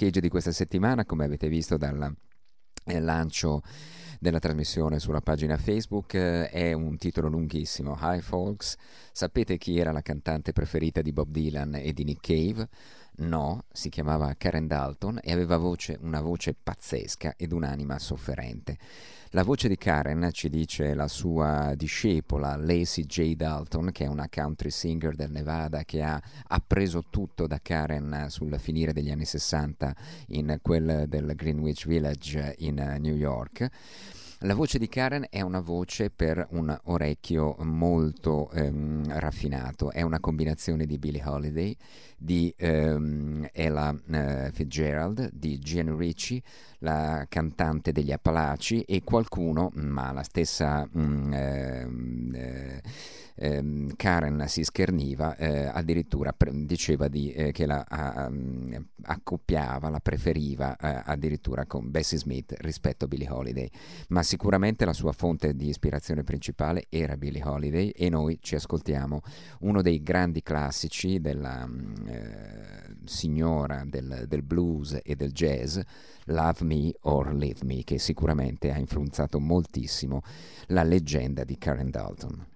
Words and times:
Cage 0.00 0.20
di 0.22 0.30
questa 0.30 0.50
settimana, 0.50 1.04
come 1.04 1.26
avete 1.26 1.46
visto 1.46 1.76
dal 1.76 2.10
eh, 2.84 3.00
lancio 3.00 3.60
della 4.18 4.38
trasmissione 4.38 4.98
sulla 4.98 5.20
pagina 5.20 5.58
Facebook, 5.58 6.14
eh, 6.14 6.48
è 6.48 6.72
un 6.72 6.96
titolo 6.96 7.28
lunghissimo. 7.28 7.98
Hi 8.00 8.22
folks, 8.22 8.76
sapete 9.12 9.58
chi 9.58 9.76
era 9.76 9.92
la 9.92 10.00
cantante 10.00 10.52
preferita 10.52 11.02
di 11.02 11.12
Bob 11.12 11.28
Dylan 11.28 11.74
e 11.74 11.92
di 11.92 12.04
Nick 12.04 12.26
Cave? 12.26 12.66
No, 13.16 13.64
si 13.70 13.90
chiamava 13.90 14.34
Karen 14.38 14.66
Dalton 14.66 15.18
e 15.22 15.32
aveva 15.32 15.58
voce, 15.58 15.98
una 16.00 16.22
voce 16.22 16.54
pazzesca 16.54 17.34
ed 17.36 17.52
un'anima 17.52 17.98
sofferente. 17.98 18.78
La 19.32 19.44
voce 19.44 19.68
di 19.68 19.76
Karen 19.76 20.30
ci 20.32 20.48
dice 20.48 20.92
la 20.92 21.06
sua 21.06 21.74
discepola 21.76 22.56
Lacey 22.56 23.04
J. 23.04 23.36
Dalton, 23.36 23.92
che 23.92 24.02
è 24.02 24.08
una 24.08 24.28
country 24.28 24.70
singer 24.70 25.14
del 25.14 25.30
Nevada 25.30 25.84
che 25.84 26.02
ha 26.02 26.20
appreso 26.48 27.04
tutto 27.10 27.46
da 27.46 27.60
Karen 27.62 28.26
sul 28.28 28.58
finire 28.58 28.92
degli 28.92 29.08
anni 29.08 29.24
60 29.24 29.94
in 30.30 30.58
quel 30.60 31.04
del 31.06 31.36
Greenwich 31.36 31.86
Village 31.86 32.56
in 32.58 32.96
New 32.98 33.14
York. 33.14 33.68
La 34.40 34.54
voce 34.54 34.78
di 34.78 34.88
Karen 34.88 35.26
è 35.28 35.42
una 35.42 35.60
voce 35.60 36.10
per 36.10 36.48
un 36.52 36.76
orecchio 36.84 37.56
molto 37.60 38.50
ehm, 38.50 39.18
raffinato, 39.18 39.92
è 39.92 40.00
una 40.00 40.18
combinazione 40.18 40.86
di 40.86 40.98
Billie 40.98 41.22
Holiday, 41.22 41.76
di 42.22 42.52
ehm, 42.54 43.48
Ella 43.50 43.96
eh, 44.10 44.50
Fitzgerald, 44.52 45.30
di 45.32 45.58
Jean 45.58 45.96
Ricci, 45.96 46.42
la 46.80 47.24
cantante 47.28 47.92
degli 47.92 48.12
Appalachi 48.12 48.82
e 48.82 49.02
qualcuno, 49.02 49.70
ma 49.74 50.12
la 50.12 50.22
stessa 50.22 50.86
mh, 50.90 51.00
mm, 51.00 51.32
ehm, 51.32 52.34
eh, 52.34 52.82
ehm, 53.36 53.96
Karen 53.96 54.44
si 54.48 54.62
scherniva, 54.64 55.34
eh, 55.36 55.64
addirittura 55.64 56.32
pre- 56.32 56.52
diceva 56.66 57.08
di, 57.08 57.32
eh, 57.32 57.52
che 57.52 57.64
la 57.64 57.84
a, 57.88 58.30
accoppiava, 59.02 59.88
la 59.88 60.00
preferiva 60.00 60.76
eh, 60.76 61.02
addirittura 61.06 61.64
con 61.64 61.90
Bessie 61.90 62.18
Smith 62.18 62.54
rispetto 62.58 63.06
a 63.06 63.08
Billie 63.08 63.30
Holiday, 63.30 63.70
ma 64.08 64.22
sicuramente 64.22 64.84
la 64.84 64.92
sua 64.92 65.12
fonte 65.12 65.54
di 65.54 65.68
ispirazione 65.68 66.22
principale 66.22 66.84
era 66.90 67.16
Billie 67.16 67.42
Holiday 67.42 67.88
e 67.88 68.10
noi 68.10 68.38
ci 68.40 68.54
ascoltiamo 68.54 69.22
uno 69.60 69.80
dei 69.80 70.02
grandi 70.02 70.42
classici 70.42 71.20
della 71.20 71.66
mm, 71.66 72.09
eh, 72.10 72.96
signora 73.04 73.84
del, 73.86 74.24
del 74.26 74.42
blues 74.42 74.98
e 75.02 75.14
del 75.14 75.32
jazz, 75.32 75.78
Love 76.26 76.64
Me 76.64 76.92
or 77.02 77.34
Leave 77.34 77.60
Me, 77.64 77.82
che 77.84 77.98
sicuramente 77.98 78.70
ha 78.72 78.78
influenzato 78.78 79.40
moltissimo 79.40 80.22
la 80.66 80.82
leggenda 80.82 81.44
di 81.44 81.58
Karen 81.58 81.90
Dalton. 81.90 82.46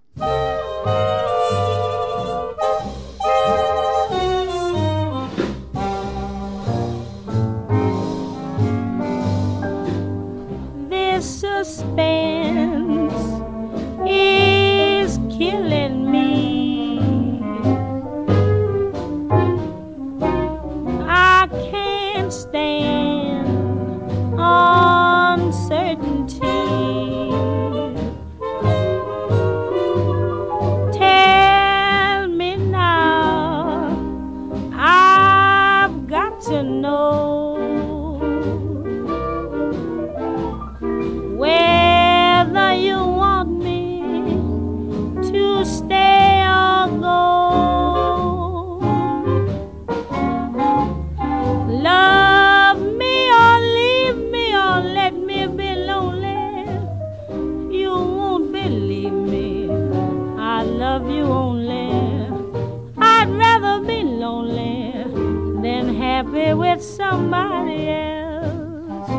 With 66.53 66.81
somebody 66.83 67.89
else. 67.89 69.09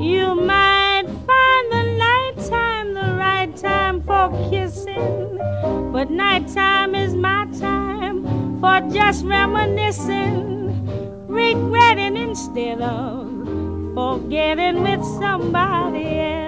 You 0.00 0.34
might 0.34 1.04
find 1.26 1.72
the 1.72 1.84
nighttime 1.98 2.94
the 2.94 3.14
right 3.18 3.54
time 3.56 4.02
for 4.02 4.30
kissing, 4.50 5.38
but 5.92 6.10
nighttime 6.10 6.94
is 6.94 7.14
my 7.14 7.46
time 7.58 8.24
for 8.60 8.80
just 8.90 9.24
reminiscing, 9.24 10.86
regretting 11.26 12.16
instead 12.16 12.80
of 12.80 13.24
forgetting 13.94 14.82
with 14.82 15.04
somebody 15.20 16.20
else. 16.20 16.43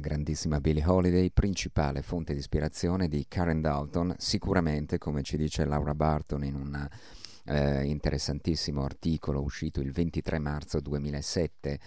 Grandissima 0.00 0.60
Billie 0.60 0.84
Holiday, 0.84 1.30
principale 1.30 2.02
fonte 2.02 2.34
di 2.34 2.40
ispirazione 2.40 3.08
di 3.08 3.24
Karen 3.26 3.62
Dalton, 3.62 4.14
sicuramente, 4.18 4.98
come 4.98 5.22
ci 5.22 5.38
dice 5.38 5.64
Laura 5.64 5.94
Barton 5.94 6.44
in 6.44 6.54
un 6.54 6.88
eh, 7.44 7.84
interessantissimo 7.84 8.84
articolo 8.84 9.42
uscito 9.42 9.80
il 9.80 9.92
23 9.92 10.38
marzo 10.38 10.80
2007 10.80 11.78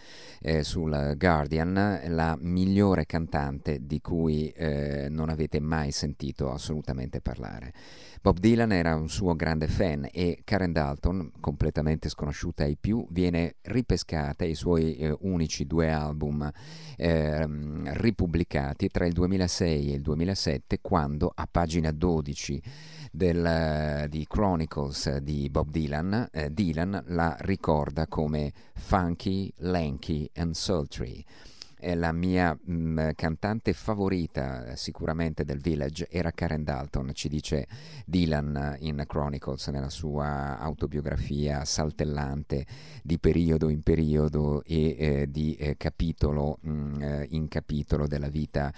eh, 0.41 0.63
sul 0.63 1.15
Guardian, 1.17 2.01
la 2.07 2.37
migliore 2.39 3.05
cantante 3.05 3.79
di 3.85 4.01
cui 4.01 4.49
eh, 4.49 5.07
non 5.09 5.29
avete 5.29 5.59
mai 5.59 5.91
sentito 5.91 6.51
assolutamente 6.51 7.21
parlare. 7.21 7.73
Bob 8.21 8.39
Dylan 8.39 8.71
era 8.71 8.95
un 8.95 9.07
suo 9.07 9.35
grande 9.35 9.67
fan 9.67 10.07
e 10.11 10.39
Karen 10.43 10.71
Dalton, 10.71 11.31
completamente 11.39 12.09
sconosciuta 12.09 12.63
ai 12.63 12.75
più, 12.75 13.05
viene 13.11 13.57
ripescata 13.61 14.43
i 14.43 14.55
suoi 14.55 14.95
eh, 14.95 15.15
unici 15.19 15.67
due 15.67 15.91
album 15.91 16.49
eh, 16.97 17.47
ripubblicati 17.93 18.87
tra 18.87 19.05
il 19.05 19.13
2006 19.13 19.91
e 19.91 19.95
il 19.95 20.01
2007 20.01 20.79
quando 20.81 21.31
a 21.35 21.47
pagina 21.49 21.91
12 21.91 22.61
del, 23.15 24.07
di 24.09 24.25
Chronicles 24.27 25.17
di 25.17 25.49
Bob 25.49 25.69
Dylan, 25.69 26.27
eh, 26.31 26.53
Dylan 26.53 27.03
la 27.07 27.35
ricorda 27.39 28.07
come 28.07 28.51
funky, 28.73 29.51
lanky 29.57 30.29
and 30.35 30.53
sultry. 30.53 31.23
È 31.77 31.93
la 31.93 32.11
mia 32.11 32.57
mh, 32.59 32.73
mm, 32.73 33.09
cantante 33.15 33.73
favorita 33.73 34.75
sicuramente 34.75 35.45
del 35.45 35.59
Village 35.59 36.07
era 36.09 36.31
Karen 36.31 36.63
Dalton, 36.63 37.11
ci 37.13 37.29
dice 37.29 37.67
Dylan 38.05 38.77
in 38.79 39.03
Chronicles 39.05 39.67
nella 39.67 39.89
sua 39.89 40.57
autobiografia 40.57 41.63
saltellante 41.63 42.65
di 43.03 43.19
periodo 43.19 43.69
in 43.69 43.81
periodo 43.81 44.63
e 44.63 44.95
eh, 44.97 45.27
di 45.29 45.55
eh, 45.55 45.77
capitolo 45.77 46.57
mh, 46.61 46.71
mm, 46.71 47.01
eh, 47.01 47.27
in 47.31 47.47
capitolo 47.47 48.07
della 48.07 48.29
vita 48.29 48.73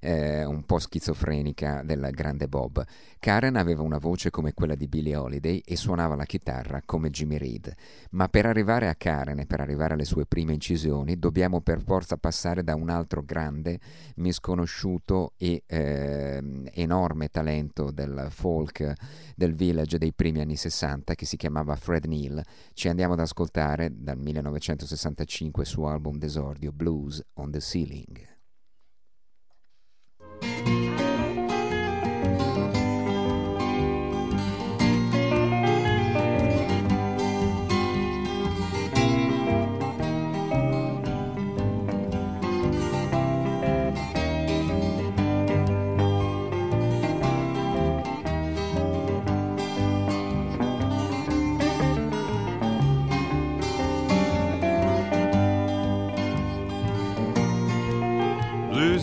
eh, 0.00 0.44
un 0.44 0.64
po' 0.64 0.78
schizofrenica 0.78 1.82
del 1.84 2.08
grande 2.12 2.48
Bob. 2.48 2.84
Karen 3.18 3.56
aveva 3.56 3.82
una 3.82 3.98
voce 3.98 4.30
come 4.30 4.54
quella 4.54 4.74
di 4.74 4.88
Billie 4.88 5.14
Holiday 5.14 5.62
e 5.64 5.76
suonava 5.76 6.16
la 6.16 6.24
chitarra 6.24 6.82
come 6.84 7.10
Jimmy 7.10 7.36
Reed, 7.36 7.72
ma 8.12 8.28
per 8.28 8.46
arrivare 8.46 8.88
a 8.88 8.94
Karen 8.94 9.38
e 9.38 9.46
per 9.46 9.60
arrivare 9.60 9.94
alle 9.94 10.04
sue 10.04 10.26
prime 10.26 10.54
incisioni 10.54 11.18
dobbiamo 11.18 11.60
per 11.60 11.82
forza 11.82 12.16
passare 12.16 12.64
da 12.64 12.74
un 12.74 12.88
altro 12.88 13.22
grande, 13.22 13.78
misconosciuto 14.16 15.34
e 15.36 15.62
eh, 15.66 16.42
enorme 16.72 17.28
talento 17.28 17.90
del 17.90 18.28
folk 18.30 18.92
del 19.36 19.54
village 19.54 19.98
dei 19.98 20.12
primi 20.12 20.40
anni 20.40 20.56
60 20.56 21.14
che 21.14 21.26
si 21.26 21.36
chiamava 21.36 21.76
Fred 21.76 22.06
Neal. 22.06 22.42
Ci 22.72 22.88
andiamo 22.88 23.12
ad 23.12 23.20
ascoltare 23.20 23.90
dal 23.94 24.18
1965 24.18 25.62
il 25.62 25.68
suo 25.68 25.88
album 25.88 26.18
d'esordio 26.18 26.72
Blues 26.72 27.22
on 27.34 27.50
the 27.50 27.60
Ceiling. 27.60 28.29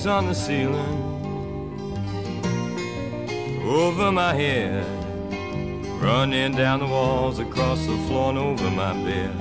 On 0.09 0.27
the 0.27 0.33
ceiling 0.33 1.18
over 3.68 4.12
my 4.12 4.33
head, 4.33 4.86
running 6.02 6.54
down 6.54 6.80
the 6.80 6.85
walls, 6.85 7.40
across 7.40 7.80
the 7.85 7.97
floor, 8.07 8.30
and 8.30 8.37
over 8.37 8.71
my 8.71 8.94
bed. 9.04 9.37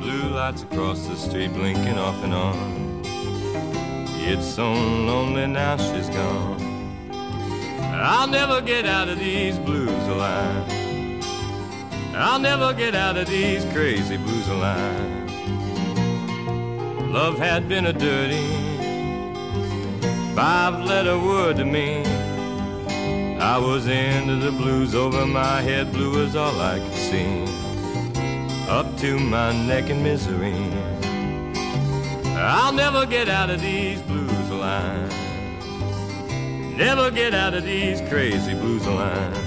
Blue 0.00 0.28
lights 0.28 0.62
across 0.62 1.06
the 1.06 1.16
street, 1.16 1.52
blinking 1.54 1.98
off 1.98 2.22
and 2.22 2.34
on. 2.34 3.02
It's 4.18 4.46
so 4.46 4.72
lonely 4.72 5.46
now 5.46 5.76
she's 5.76 6.08
gone. 6.10 6.60
I'll 7.94 8.26
never 8.28 8.60
get 8.60 8.84
out 8.84 9.08
of 9.08 9.18
these 9.18 9.58
blues 9.58 10.08
alive. 10.08 10.70
I'll 12.14 12.38
never 12.38 12.74
get 12.74 12.94
out 12.94 13.16
of 13.16 13.28
these 13.28 13.64
crazy 13.72 14.16
blues 14.16 14.48
alive. 14.48 15.30
Love 17.10 17.38
had 17.38 17.68
been 17.68 17.86
a 17.86 17.92
dirty 17.92 18.55
five 20.36 20.84
letter 20.84 21.18
word 21.18 21.56
to 21.56 21.64
me. 21.64 22.04
I 23.40 23.56
was 23.56 23.86
into 23.86 24.36
the 24.36 24.52
blues 24.52 24.94
over 24.94 25.24
my 25.24 25.62
head, 25.62 25.90
blue 25.94 26.18
was 26.18 26.36
all 26.36 26.60
I 26.60 26.78
could 26.78 26.92
see. 26.92 27.44
Up 28.68 28.98
to 28.98 29.18
my 29.18 29.50
neck 29.66 29.88
in 29.88 30.02
misery. 30.02 30.52
I'll 32.36 32.74
never 32.74 33.06
get 33.06 33.30
out 33.30 33.48
of 33.48 33.62
these 33.62 34.02
blues 34.02 34.50
lines. 34.50 35.14
Never 36.76 37.10
get 37.10 37.32
out 37.32 37.54
of 37.54 37.64
these 37.64 38.02
crazy 38.02 38.52
blues 38.52 38.86
lines. 38.86 39.45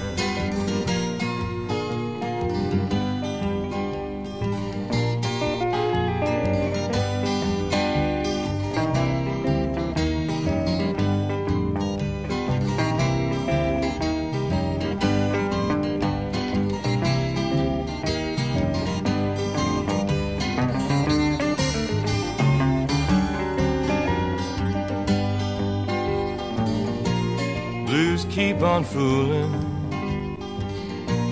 On 28.79 28.86
fooling 28.86 29.51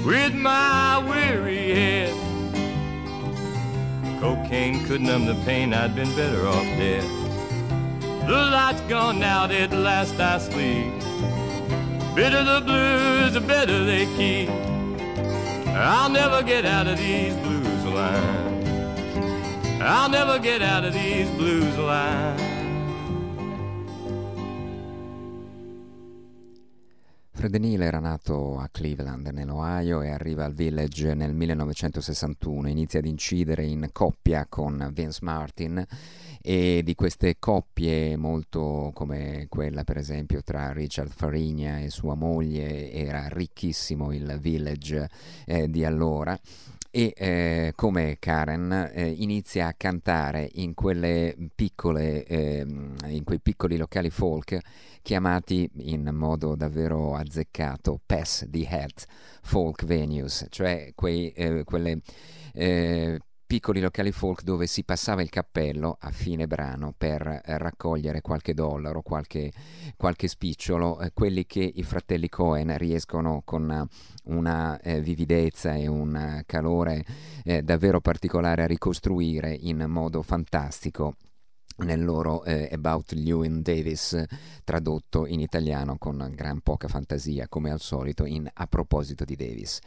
with 0.05 0.33
my 0.33 0.97
weary 1.07 1.73
head. 1.73 2.13
Cocaine 4.19 4.85
could 4.85 4.99
numb 4.99 5.25
the 5.25 5.35
pain, 5.45 5.73
I'd 5.73 5.95
been 5.95 6.13
better 6.15 6.45
off 6.45 6.65
dead. 6.77 7.03
The 8.27 8.49
light's 8.51 8.81
gone 8.89 9.23
out, 9.23 9.51
at 9.51 9.71
last 9.71 10.19
I 10.19 10.39
sleep. 10.39 10.91
Bitter 12.15 12.43
the 12.43 12.61
blues, 12.65 13.33
the 13.33 13.41
better 13.41 13.85
they 13.85 14.05
keep. 14.17 14.49
I'll 15.69 16.09
never 16.09 16.43
get 16.43 16.65
out 16.65 16.87
of 16.87 16.97
these 16.97 17.35
blues 17.37 17.85
lines. 17.85 18.67
I'll 19.81 20.09
never 20.09 20.37
get 20.37 20.61
out 20.61 20.83
of 20.83 20.93
these 20.93 21.29
blues. 21.31 21.57
Fred 27.47 27.61
Neil 27.61 27.81
era 27.81 27.99
nato 27.99 28.59
a 28.59 28.67
Cleveland, 28.69 29.27
nell'Ohio, 29.27 30.01
e 30.01 30.09
arriva 30.09 30.43
al 30.43 30.53
Village 30.53 31.13
nel 31.13 31.33
1961. 31.33 32.67
Inizia 32.67 32.99
ad 32.99 33.05
incidere 33.05 33.63
in 33.63 33.87
coppia 33.93 34.47
con 34.49 34.89
Vince 34.91 35.19
Martin 35.21 35.81
e 36.41 36.81
di 36.83 36.93
queste 36.93 37.37
coppie 37.39 38.17
molto 38.17 38.91
come 38.93 39.45
quella 39.47 39.85
per 39.85 39.95
esempio 39.95 40.41
tra 40.43 40.73
Richard 40.73 41.09
Farigna 41.09 41.79
e 41.79 41.89
sua 41.89 42.15
moglie 42.15 42.91
era 42.91 43.29
ricchissimo 43.29 44.11
il 44.11 44.37
Village 44.41 45.09
eh, 45.45 45.69
di 45.69 45.85
allora 45.85 46.37
e 46.91 47.13
eh, 47.15 47.73
come 47.75 48.17
Karen 48.19 48.91
eh, 48.93 49.09
inizia 49.09 49.67
a 49.67 49.73
cantare 49.75 50.49
in 50.53 50.73
piccole 51.53 52.25
eh, 52.25 52.65
in 52.65 53.23
quei 53.23 53.39
piccoli 53.39 53.77
locali 53.77 54.09
folk 54.09 54.57
chiamati 55.01 55.69
in 55.77 56.09
modo 56.13 56.55
davvero 56.55 57.15
azzeccato 57.15 57.99
Pass 58.05 58.45
the 58.49 58.67
Hat 58.67 59.05
Folk 59.41 59.85
Venues, 59.85 60.45
cioè 60.49 60.91
quei, 60.95 61.29
eh, 61.31 61.63
quelle 61.63 62.01
eh, 62.53 63.19
piccoli 63.47 63.79
locali 63.79 64.11
folk 64.11 64.43
dove 64.43 64.67
si 64.67 64.83
passava 64.83 65.21
il 65.21 65.29
cappello 65.29 65.95
a 66.01 66.11
fine 66.11 66.47
brano 66.47 66.93
per 66.95 67.25
eh, 67.25 67.57
raccogliere 67.57 68.19
qualche 68.19 68.53
dollaro, 68.53 69.01
qualche, 69.01 69.53
qualche 69.95 70.27
spicciolo, 70.27 70.99
eh, 70.99 71.11
quelli 71.13 71.45
che 71.45 71.61
i 71.61 71.83
fratelli 71.83 72.27
Cohen 72.27 72.77
riescono 72.77 73.41
con 73.45 73.87
una 74.25 74.79
eh, 74.81 74.99
vividezza 74.99 75.73
e 75.73 75.87
un 75.87 76.43
calore 76.45 77.05
eh, 77.45 77.63
davvero 77.63 78.01
particolare 78.01 78.63
a 78.63 78.67
ricostruire 78.67 79.53
in 79.53 79.85
modo 79.87 80.21
fantastico 80.21 81.15
nel 81.77 82.03
loro 82.03 82.43
eh, 82.43 82.69
About 82.71 83.13
Lewin 83.13 83.61
Davis 83.61 84.21
tradotto 84.65 85.25
in 85.25 85.39
italiano 85.39 85.97
con 85.97 86.31
gran 86.35 86.59
poca 86.61 86.87
fantasia 86.89 87.47
come 87.47 87.71
al 87.71 87.79
solito 87.79 88.25
in 88.25 88.49
A 88.51 88.67
proposito 88.67 89.23
di 89.23 89.35
Davis. 89.35 89.79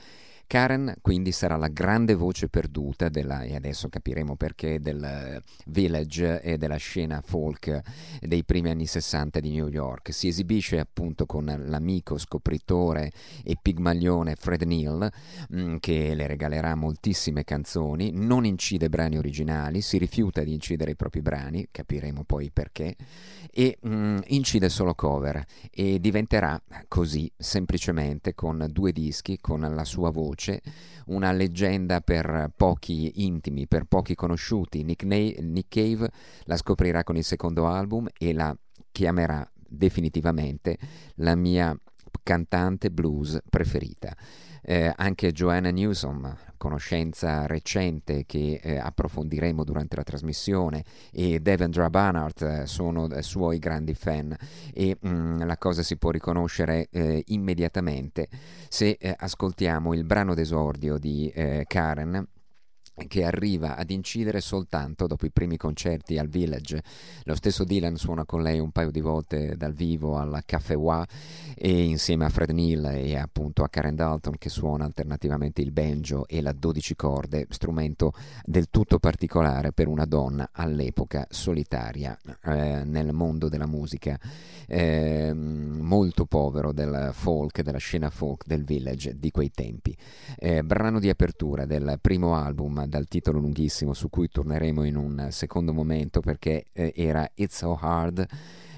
Karen 0.50 0.95
quindi 1.00 1.30
sarà 1.30 1.54
la 1.54 1.69
grande 1.69 2.14
voce 2.14 2.49
perduta 2.49 3.09
della, 3.09 3.42
e 3.42 3.54
adesso 3.54 3.88
capiremo 3.88 4.35
perché, 4.35 4.80
del 4.80 5.40
village 5.66 6.42
e 6.42 6.59
della 6.59 6.75
scena 6.75 7.23
folk 7.25 7.80
dei 8.19 8.42
primi 8.42 8.69
anni 8.69 8.87
60 8.87 9.38
di 9.38 9.52
New 9.52 9.69
York. 9.69 10.12
Si 10.12 10.26
esibisce 10.26 10.80
appunto 10.80 11.25
con 11.25 11.45
l'amico 11.69 12.19
scopritore 12.19 13.12
e 13.45 13.59
pigmaglione 13.62 14.35
Fred 14.35 14.62
Neal 14.62 15.09
mm, 15.54 15.76
che 15.76 16.14
le 16.16 16.26
regalerà 16.26 16.75
moltissime 16.75 17.45
canzoni, 17.45 18.11
non 18.12 18.45
incide 18.45 18.88
brani 18.88 19.19
originali, 19.19 19.80
si 19.80 19.99
rifiuta 19.99 20.42
di 20.42 20.52
incidere 20.52 20.90
i 20.90 20.97
propri 20.97 21.23
brani, 21.23 21.69
capiremo 21.71 22.25
poi 22.25 22.50
perché, 22.50 22.97
e 23.52 23.78
mh, 23.80 23.88
mm, 23.88 24.19
incide 24.26 24.69
solo 24.69 24.97
cover 24.97 25.45
e 25.71 26.00
diventerà 26.00 26.61
così 26.88 27.30
semplicemente 27.37 28.35
con 28.35 28.66
due 28.69 28.90
dischi, 28.90 29.38
con 29.40 29.61
la 29.61 29.85
sua 29.85 30.11
voce 30.11 30.38
voce, 30.40 30.62
una 31.06 31.32
leggenda 31.32 32.00
per 32.00 32.50
pochi 32.56 33.25
intimi, 33.25 33.66
per 33.66 33.85
pochi 33.85 34.14
conosciuti. 34.14 34.82
Nick, 34.82 35.04
Na- 35.04 35.16
Nick 35.16 35.68
Cave 35.68 36.11
la 36.44 36.56
scoprirà 36.56 37.04
con 37.04 37.16
il 37.16 37.25
secondo 37.25 37.66
album 37.66 38.09
e 38.16 38.32
la 38.32 38.56
chiamerà 38.90 39.49
definitivamente 39.54 40.78
la 41.16 41.35
mia 41.35 41.76
cantante 42.23 42.90
blues 42.90 43.38
preferita. 43.49 44.16
Eh, 44.62 44.93
anche 44.97 45.33
Joanna 45.33 45.71
Newsom, 45.71 46.37
conoscenza 46.57 47.47
recente 47.47 48.25
che 48.26 48.61
eh, 48.62 48.76
approfondiremo 48.79 49.64
durante 49.64 49.97
la 49.97 50.02
trasmissione, 50.02 50.85
e 51.11 51.40
Devendra 51.40 51.88
Banhart 51.88 52.43
eh, 52.43 52.67
sono 52.67 53.09
suoi 53.23 53.59
grandi 53.59 53.95
fan. 53.95 54.37
E 54.73 54.97
mh, 55.00 55.09
mm, 55.09 55.43
la 55.45 55.57
cosa 55.57 55.83
si 55.83 55.97
può 55.97 56.11
riconoscere 56.11 56.88
eh, 56.90 57.23
immediatamente 57.29 58.29
se 58.69 58.97
eh, 59.00 59.14
ascoltiamo 59.17 59.95
il 59.95 60.05
brano 60.05 60.35
d'esordio 60.35 60.99
di 60.99 61.31
eh, 61.35 61.64
Karen 61.67 62.26
che 63.07 63.25
arriva 63.25 63.76
ad 63.76 63.90
incidere 63.90 64.40
soltanto 64.40 65.07
dopo 65.07 65.26
i 65.26 65.30
primi 65.30 65.57
concerti 65.57 66.19
al 66.19 66.28
Village. 66.28 66.83
Lo 67.25 67.35
stesso 67.35 67.64
Dylan 67.64 67.97
suona 67.97 68.25
con 68.25 68.42
lei 68.42 68.59
un 68.59 68.71
paio 68.71 68.90
di 68.90 69.00
volte 69.00 69.57
dal 69.57 69.73
vivo 69.73 70.16
al 70.16 70.42
Café 70.45 70.75
Wa 70.75 71.07
e 71.54 71.83
insieme 71.83 72.25
a 72.25 72.28
Fred 72.28 72.50
Neal 72.50 72.87
e 72.95 73.16
appunto 73.16 73.62
a 73.62 73.69
Karen 73.69 73.95
Dalton 73.95 74.37
che 74.38 74.49
suona 74.49 74.85
alternativamente 74.85 75.61
il 75.61 75.73
banjo 75.73 76.26
e 76.26 76.40
la 76.40 76.52
12 76.52 76.97
corde, 76.97 77.47
strumento 77.50 78.12
del 78.45 78.71
tutto 78.71 78.99
particolare 78.99 79.73
per 79.73 79.88
una 79.88 80.04
donna 80.04 80.50
all'epoca 80.52 81.26
solitaria 81.30 82.19
eh, 82.45 82.83
nel 82.85 83.12
mondo 83.12 83.49
della 83.49 83.66
musica, 83.66 84.19
eh, 84.66 85.33
molto 85.35 86.25
povero 86.25 86.73
del 86.73 87.11
folk, 87.12 87.62
della 87.62 87.78
scena 87.78 88.11
folk 88.11 88.47
del 88.47 88.64
Village 88.64 89.19
di 89.19 89.30
quei 89.30 89.50
tempi. 89.50 89.97
Eh, 90.37 90.62
brano 90.62 90.99
di 90.99 91.09
apertura 91.09 91.66
del 91.66 91.99
primo 92.00 92.35
album 92.35 92.87
dal 92.90 93.06
titolo 93.06 93.38
lunghissimo 93.38 93.94
su 93.94 94.11
cui 94.11 94.28
torneremo 94.28 94.85
in 94.85 94.97
un 94.97 95.28
secondo 95.30 95.73
momento 95.73 96.20
perché 96.20 96.66
eh, 96.73 96.92
era 96.94 97.26
It's 97.35 97.56
So 97.56 97.78
Hard 97.80 98.26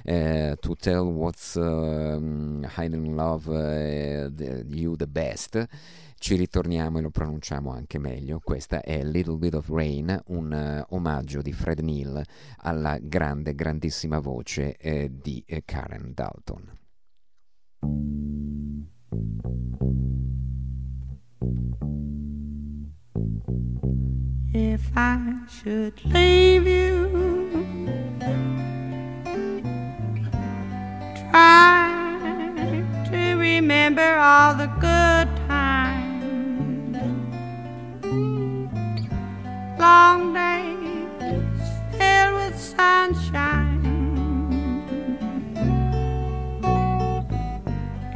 uh, 0.04 0.54
to 0.60 0.76
Tell 0.76 1.06
What's 1.06 1.54
uh, 1.54 2.60
Hiding 2.76 3.14
Love 3.14 3.48
uh, 3.48 4.32
the, 4.32 4.64
You 4.68 4.94
the 4.94 5.08
Best 5.08 5.66
ci 6.18 6.36
ritorniamo 6.36 6.98
e 6.98 7.00
lo 7.00 7.10
pronunciamo 7.10 7.72
anche 7.72 7.98
meglio. 7.98 8.38
Questa 8.38 8.80
è 8.80 9.02
Little 9.02 9.38
Bit 9.38 9.54
of 9.54 9.68
Rain, 9.70 10.22
un 10.26 10.84
uh, 10.88 10.94
omaggio 10.94 11.42
di 11.42 11.52
Fred 11.52 11.80
Neal 11.80 12.22
alla 12.58 12.96
grande, 13.00 13.56
grandissima 13.56 14.20
voce 14.20 14.76
di 15.10 15.44
Karen 15.64 16.12
Dalton. 16.14 16.78
If 24.72 24.88
I 24.96 25.18
should 25.50 26.02
leave 26.06 26.66
you, 26.66 27.10
try 31.30 32.82
to 33.10 33.36
remember 33.36 34.16
all 34.16 34.54
the 34.54 34.68
good 34.80 35.28
times, 35.46 36.96
long 39.78 40.32
days 40.32 41.68
filled 41.98 42.34
with 42.36 42.58
sunshine, 42.58 43.84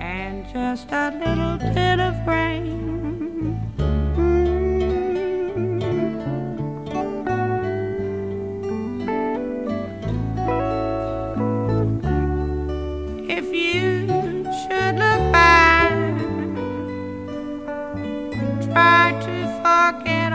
and 0.00 0.46
just 0.50 0.90
a 0.90 1.10
little 1.22 1.58
bit 1.74 2.00
of 2.00 2.26
rain. 2.26 3.15
book 19.66 20.25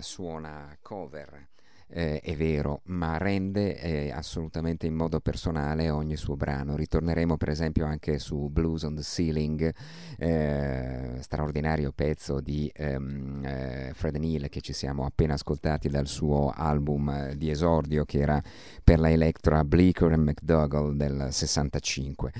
suona 0.00 0.76
cover 0.82 1.48
eh, 1.88 2.20
è 2.20 2.34
vero, 2.34 2.80
ma 2.86 3.18
rende 3.18 3.78
eh, 3.78 4.10
assolutamente 4.10 4.86
in 4.86 4.94
modo 4.94 5.20
personale 5.20 5.90
ogni 5.90 6.16
suo 6.16 6.36
brano. 6.36 6.76
Ritorneremo 6.76 7.36
per 7.36 7.50
esempio 7.50 7.86
anche 7.86 8.18
su 8.18 8.48
Blues 8.50 8.82
on 8.82 8.96
the 8.96 9.02
Ceiling, 9.02 9.72
eh, 10.18 11.18
straordinario 11.20 11.92
pezzo 11.94 12.40
di 12.40 12.70
ehm, 12.74 13.44
eh, 13.44 13.90
Fred 13.94 14.16
Neal 14.16 14.48
che 14.48 14.60
ci 14.60 14.72
siamo 14.72 15.04
appena 15.04 15.34
ascoltati 15.34 15.88
dal 15.88 16.06
suo 16.06 16.52
album 16.54 17.08
eh, 17.10 17.36
di 17.36 17.50
esordio 17.50 18.04
che 18.04 18.18
era 18.18 18.42
per 18.82 18.98
la 18.98 19.10
Electra 19.10 19.62
Bleecker 19.64 20.12
and 20.12 20.24
McDougall 20.26 20.96
del 20.96 21.28
65. 21.30 22.32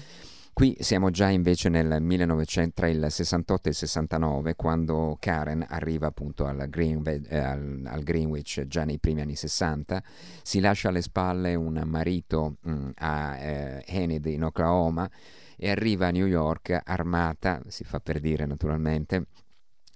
Qui 0.54 0.76
siamo 0.78 1.10
già 1.10 1.30
invece 1.30 1.68
nel 1.68 2.00
1900, 2.00 2.74
tra 2.76 2.86
il 2.86 3.04
68 3.10 3.66
e 3.66 3.70
il 3.70 3.76
69, 3.76 4.54
quando 4.54 5.16
Karen 5.18 5.66
arriva 5.68 6.06
appunto 6.06 6.46
al, 6.46 6.68
Green, 6.70 7.02
eh, 7.04 7.36
al, 7.36 7.82
al 7.84 8.02
Greenwich 8.04 8.64
già 8.68 8.84
nei 8.84 9.00
primi 9.00 9.20
anni 9.20 9.34
60, 9.34 10.00
si 10.44 10.60
lascia 10.60 10.90
alle 10.90 11.02
spalle 11.02 11.56
un 11.56 11.82
marito 11.84 12.58
mh, 12.60 12.70
mm, 12.70 12.90
a 12.98 13.36
eh, 13.36 13.84
Enid 13.84 14.26
in 14.26 14.44
Oklahoma 14.44 15.10
e 15.56 15.70
arriva 15.70 16.06
a 16.06 16.10
New 16.10 16.26
York 16.26 16.82
armata, 16.84 17.60
si 17.66 17.82
fa 17.82 17.98
per 17.98 18.20
dire 18.20 18.46
naturalmente, 18.46 19.26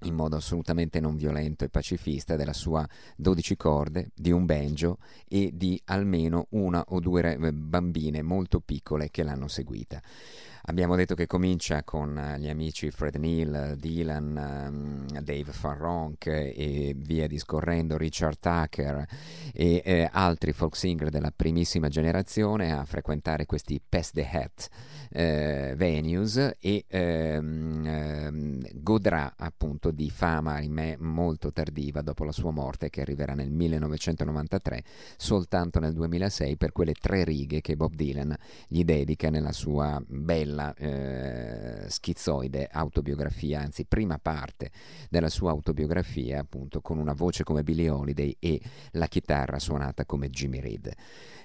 in 0.02 0.14
modo 0.14 0.36
assolutamente 0.36 1.00
non 1.00 1.16
violento 1.16 1.64
e 1.64 1.68
pacifista 1.68 2.36
della 2.36 2.52
sua 2.52 2.86
12 3.16 3.56
corde, 3.56 4.10
di 4.14 4.30
un 4.30 4.44
banjo 4.44 4.98
e 5.26 5.50
di 5.54 5.80
almeno 5.86 6.46
una 6.50 6.84
o 6.88 7.00
due 7.00 7.36
bambine 7.52 8.22
molto 8.22 8.60
piccole 8.60 9.10
che 9.10 9.22
l'hanno 9.22 9.48
seguita. 9.48 10.00
Abbiamo 10.68 10.96
detto 10.96 11.14
che 11.14 11.26
comincia 11.26 11.82
con 11.82 12.18
eh, 12.18 12.38
gli 12.38 12.48
amici 12.50 12.90
Fred 12.90 13.14
Neal, 13.14 13.74
Dylan, 13.78 15.06
um, 15.08 15.20
Dave 15.22 15.50
Farronk 15.50 16.26
e 16.26 16.94
via 16.94 17.26
discorrendo, 17.26 17.96
Richard 17.96 18.38
Tucker 18.38 19.06
e 19.54 19.80
eh, 19.82 20.10
altri 20.12 20.52
folk 20.52 20.76
singer 20.76 21.08
della 21.08 21.32
primissima 21.34 21.88
generazione 21.88 22.70
a 22.70 22.84
frequentare 22.84 23.46
questi 23.46 23.80
Pass 23.80 24.10
the 24.10 24.28
Hat 24.30 24.68
eh, 25.08 25.72
venues 25.74 26.36
e 26.60 26.84
ehm, 26.86 27.86
ehm, 27.86 28.68
godrà 28.74 29.36
appunto 29.38 29.90
di 29.90 30.10
fama, 30.10 30.56
ahimè, 30.56 30.96
molto 30.98 31.50
tardiva 31.50 32.02
dopo 32.02 32.24
la 32.24 32.32
sua 32.32 32.50
morte 32.50 32.90
che 32.90 33.00
arriverà 33.00 33.32
nel 33.32 33.50
1993, 33.50 34.84
soltanto 35.16 35.80
nel 35.80 35.94
2006 35.94 36.58
per 36.58 36.72
quelle 36.72 36.92
tre 36.92 37.24
righe 37.24 37.62
che 37.62 37.74
Bob 37.74 37.94
Dylan 37.94 38.36
gli 38.66 38.84
dedica 38.84 39.30
nella 39.30 39.52
sua 39.52 39.98
bella 40.06 40.56
eh, 40.74 41.84
schizoide 41.88 42.68
autobiografia, 42.70 43.60
anzi 43.60 43.84
prima 43.84 44.18
parte 44.18 44.70
della 45.08 45.28
sua 45.28 45.50
autobiografia 45.50 46.40
appunto 46.40 46.80
con 46.80 46.98
una 46.98 47.12
voce 47.12 47.44
come 47.44 47.62
Billie 47.62 47.90
Holiday 47.90 48.36
e 48.38 48.60
la 48.92 49.06
chitarra 49.06 49.58
suonata 49.58 50.04
come 50.04 50.30
Jimmy 50.30 50.60
Reed. 50.60 50.94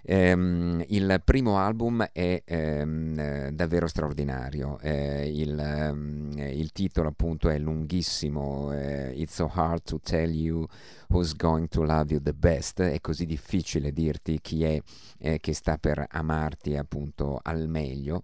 Ehm, 0.05 0.83
il 0.89 1.21
primo 1.23 1.57
album 1.57 2.03
è 2.11 2.41
ehm, 2.43 3.49
davvero 3.51 3.87
straordinario, 3.87 4.77
eh, 4.81 5.31
il, 5.33 5.57
ehm, 5.57 6.33
il, 6.37 6.73
titolo 6.73 7.07
appunto 7.07 7.47
è 7.47 7.57
lunghissimo, 7.57 8.73
eh, 8.73 9.13
It's 9.15 9.35
so 9.35 9.49
hard 9.53 9.83
to 9.83 9.99
tell 10.03 10.29
you 10.29 10.67
who's 11.07 11.33
going 11.33 11.69
to 11.69 11.83
love 11.83 12.11
you 12.11 12.21
the 12.21 12.33
best, 12.33 12.81
è 12.81 12.99
così 12.99 13.25
difficile 13.25 13.93
dirti 13.93 14.39
chi 14.41 14.65
è 14.65 14.81
eh, 15.19 15.39
che 15.39 15.53
sta 15.53 15.77
per 15.77 16.05
amarti 16.09 16.75
appunto 16.75 17.39
al 17.41 17.69
meglio 17.69 18.23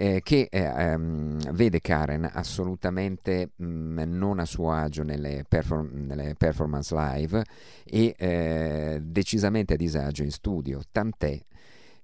eh, 0.00 0.20
che 0.22 0.46
eh, 0.48 0.94
um, 0.94 1.38
vede 1.54 1.80
Karen 1.80 2.30
assolutamente 2.32 3.50
mh, 3.56 3.64
mm, 3.64 3.98
non 4.16 4.38
a 4.38 4.44
suo 4.44 4.70
agio 4.70 5.02
nelle, 5.02 5.44
perform- 5.48 6.06
nelle 6.06 6.36
performance 6.38 6.94
live 6.94 7.42
e 7.84 8.14
eh, 8.16 9.00
decisamente 9.02 9.74
a 9.74 9.76
disagio 9.76 10.22
in 10.22 10.30
studio, 10.30 10.82
tant'è 10.92 11.40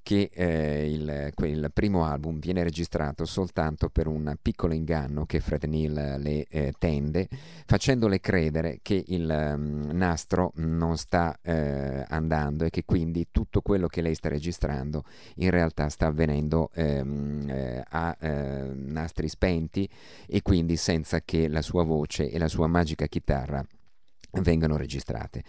che 0.04 0.30
eh, 0.34 0.92
il, 0.92 1.32
il, 1.38 1.70
primo 1.72 2.04
album 2.04 2.38
viene 2.38 2.62
registrato 2.62 3.24
soltanto 3.24 3.88
per 3.88 4.06
un 4.06 4.36
piccolo 4.40 4.74
inganno 4.74 5.24
che 5.24 5.40
Fred 5.40 5.64
Neal 5.64 6.20
le 6.20 6.44
eh, 6.50 6.74
tende, 6.78 7.26
facendole 7.64 8.20
credere 8.20 8.80
che 8.82 9.02
il 9.08 9.54
um, 9.56 9.88
nastro 9.92 10.52
non 10.56 10.98
sta 10.98 11.38
eh, 11.40 12.04
andando 12.06 12.66
e 12.66 12.70
che 12.70 12.84
quindi 12.84 13.28
tutto 13.30 13.62
quello 13.62 13.86
che 13.86 14.02
lei 14.02 14.14
sta 14.14 14.28
registrando 14.28 15.04
in 15.36 15.48
realtà 15.48 15.88
sta 15.88 16.06
avvenendo 16.06 16.68
ehm, 16.74 17.48
eh, 17.48 17.84
a 17.88 18.14
eh, 18.20 18.72
nastri 18.74 19.26
spenti 19.28 19.88
e 20.26 20.42
quindi 20.42 20.76
senza 20.76 21.22
che 21.22 21.48
la 21.48 21.62
sua 21.62 21.82
voce 21.82 22.30
e 22.30 22.38
la 22.38 22.48
sua 22.48 22.66
magica 22.66 23.06
chitarra 23.06 23.64
vengano 24.42 24.76
registrate. 24.76 25.42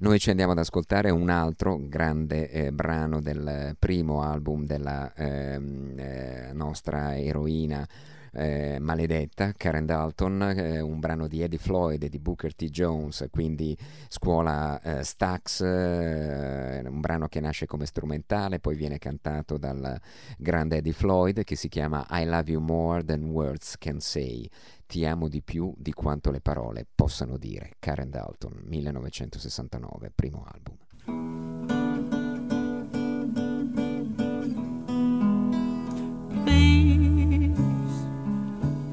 Noi 0.00 0.18
ci 0.18 0.30
andiamo 0.30 0.52
ad 0.52 0.58
ascoltare 0.58 1.10
un 1.10 1.28
altro 1.28 1.78
grande 1.80 2.50
eh, 2.50 2.72
brano 2.72 3.20
del 3.20 3.76
primo 3.78 4.22
album 4.22 4.64
della 4.64 5.12
ehm, 5.14 5.98
eh, 5.98 6.50
nostra 6.52 7.16
eroina 7.16 7.86
eh, 8.32 8.78
maledetta, 8.80 9.52
Karen 9.56 9.86
Dalton, 9.86 10.42
eh, 10.42 10.80
un 10.80 10.98
brano 10.98 11.28
di 11.28 11.42
Eddie 11.42 11.58
Floyd 11.58 12.02
e 12.02 12.08
di 12.08 12.18
Booker 12.18 12.54
T. 12.54 12.64
Jones, 12.64 13.26
quindi 13.30 13.76
scuola 14.08 14.80
eh, 14.80 15.04
Stax, 15.04 15.60
eh, 15.60 16.82
un 16.86 17.00
brano 17.00 17.28
che 17.28 17.40
nasce 17.40 17.66
come 17.66 17.86
strumentale, 17.86 18.58
poi 18.58 18.74
viene 18.74 18.98
cantato 18.98 19.58
dal 19.58 20.00
grande 20.38 20.76
Eddie 20.78 20.92
Floyd 20.92 21.44
che 21.44 21.56
si 21.56 21.68
chiama 21.68 22.06
I 22.10 22.24
Love 22.24 22.50
You 22.50 22.60
More 22.60 23.04
Than 23.04 23.24
Words 23.24 23.76
Can 23.78 24.00
Say. 24.00 24.48
Ti 24.86 25.06
amo 25.06 25.28
di 25.28 25.40
più 25.42 25.72
di 25.76 25.92
quanto 25.92 26.30
le 26.30 26.40
parole 26.40 26.86
possano 26.94 27.38
dire. 27.38 27.72
Karen 27.78 28.10
Dalton, 28.10 28.60
1969, 28.64 30.12
primo 30.14 30.44
album. 30.46 30.76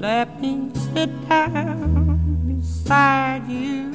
Let 0.00 0.40
me 0.40 0.70
sit 0.94 1.10
down 1.28 2.16
beside 2.46 3.46
you. 3.46 3.92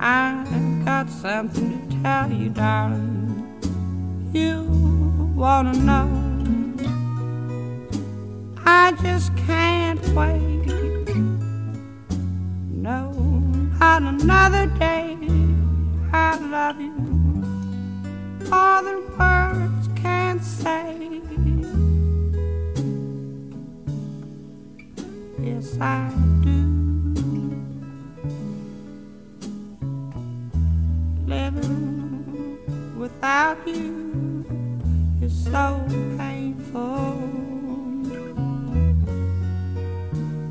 I've 0.00 0.84
got 0.84 1.08
something 1.10 1.88
to 1.88 2.02
tell 2.02 2.32
you, 2.32 2.48
darling. 2.48 3.60
You 4.32 4.64
wanna 5.36 5.74
know? 5.74 6.10
I 8.66 8.90
just 9.00 9.30
can't 9.46 10.04
wait. 10.08 10.66
No, 12.68 13.12
not 13.78 14.02
another 14.02 14.66
day. 14.76 15.16
I 16.12 16.36
love 16.38 16.80
you. 16.80 16.96
All 18.50 18.82
the 18.82 19.00
words 19.16 19.88
can't 19.94 20.42
say. 20.42 21.20
Yes 25.44 25.76
I 25.78 26.10
do. 26.42 26.62
Living 31.26 32.58
without 32.96 33.58
you 33.66 34.46
is 35.20 35.44
so 35.44 35.84
painful. 36.16 37.20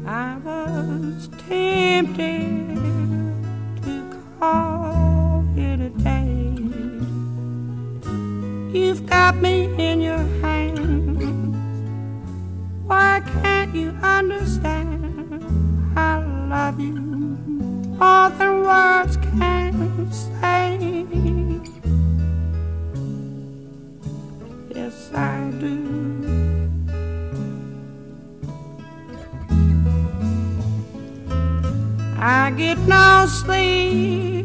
I 0.05 0.37
was 0.45 1.27
tempted 1.47 2.75
to 3.83 3.95
call 4.39 5.43
it 5.57 5.79
a 5.79 5.89
day. 5.89 6.53
You've 8.77 9.05
got 9.07 9.37
me 9.37 9.73
in 9.77 10.01
your 10.01 10.25
hands. 10.41 11.12
Why 12.85 13.21
can't 13.41 13.73
you 13.75 13.89
understand? 14.03 15.43
I 15.95 16.17
love 16.49 16.79
you 16.79 16.93
more 16.93 18.29
than 18.29 18.61
words 18.63 19.17
can 19.17 20.11
say. 20.11 20.79
Yes, 24.75 25.11
I 25.13 25.51
do. 25.59 25.93
I 32.17 32.51
get 32.51 32.77
no 32.79 33.25
sleep 33.27 34.42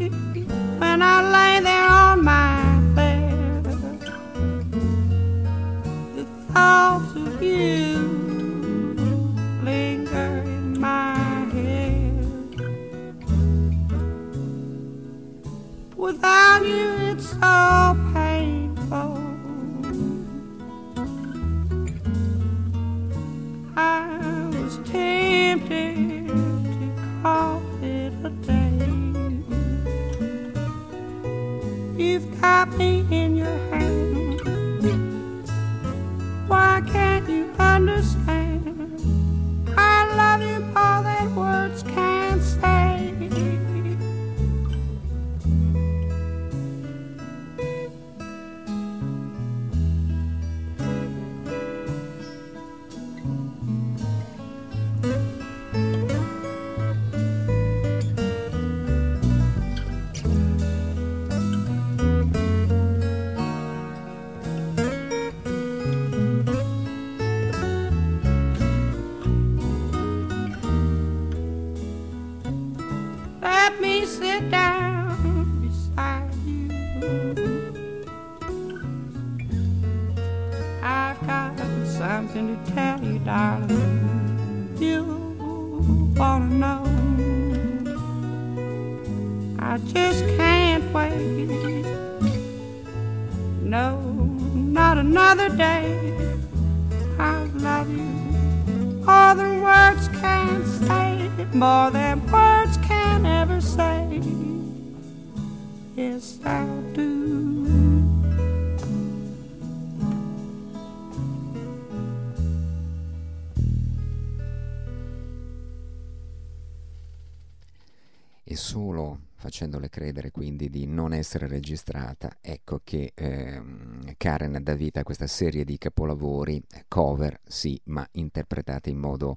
essere 121.29 121.47
registrata, 121.47 122.39
ecco 122.41 122.81
che 122.83 123.13
ehm, 123.15 124.15
Karen 124.17 124.59
dà 124.63 124.73
vita 124.73 125.01
a 125.01 125.03
questa 125.03 125.27
serie 125.27 125.63
di 125.63 125.77
capolavori, 125.77 126.63
cover 126.89 127.39
sì, 127.45 127.79
ma 127.85 128.07
interpretate 128.13 128.89
in 128.89 128.97
modo 128.97 129.37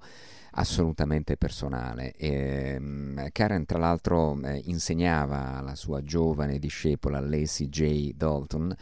assolutamente 0.51 1.35
personale. 1.35 2.13
E, 2.13 2.77
um, 2.79 3.27
Karen 3.33 3.65
tra 3.65 3.77
l'altro 3.77 4.41
eh, 4.41 4.61
insegnava 4.67 5.57
alla 5.57 5.75
sua 5.75 6.01
giovane 6.01 6.59
discepola 6.59 7.19
Lacey 7.19 7.67
J. 7.67 8.13
Dalton 8.13 8.73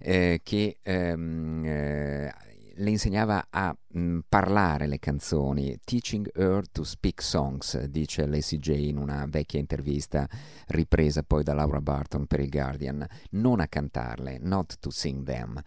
eh, 0.00 0.40
che 0.42 0.78
ehm, 0.82 1.64
eh, 1.64 2.34
le 2.78 2.90
insegnava 2.90 3.46
a 3.50 3.76
mh, 3.88 4.20
parlare 4.28 4.86
le 4.86 4.98
canzoni, 4.98 5.78
teaching 5.84 6.30
her 6.34 6.66
to 6.70 6.84
speak 6.84 7.20
songs, 7.20 7.78
dice 7.86 8.26
Lacey 8.26 8.58
J 8.58 8.68
in 8.88 8.96
una 8.96 9.26
vecchia 9.28 9.58
intervista 9.58 10.28
ripresa 10.68 11.22
poi 11.22 11.42
da 11.42 11.54
Laura 11.54 11.80
Barton 11.80 12.26
per 12.26 12.40
il 12.40 12.48
Guardian, 12.48 13.06
non 13.30 13.60
a 13.60 13.66
cantarle, 13.66 14.38
not 14.40 14.78
to 14.78 14.90
sing 14.90 15.24
them. 15.24 15.60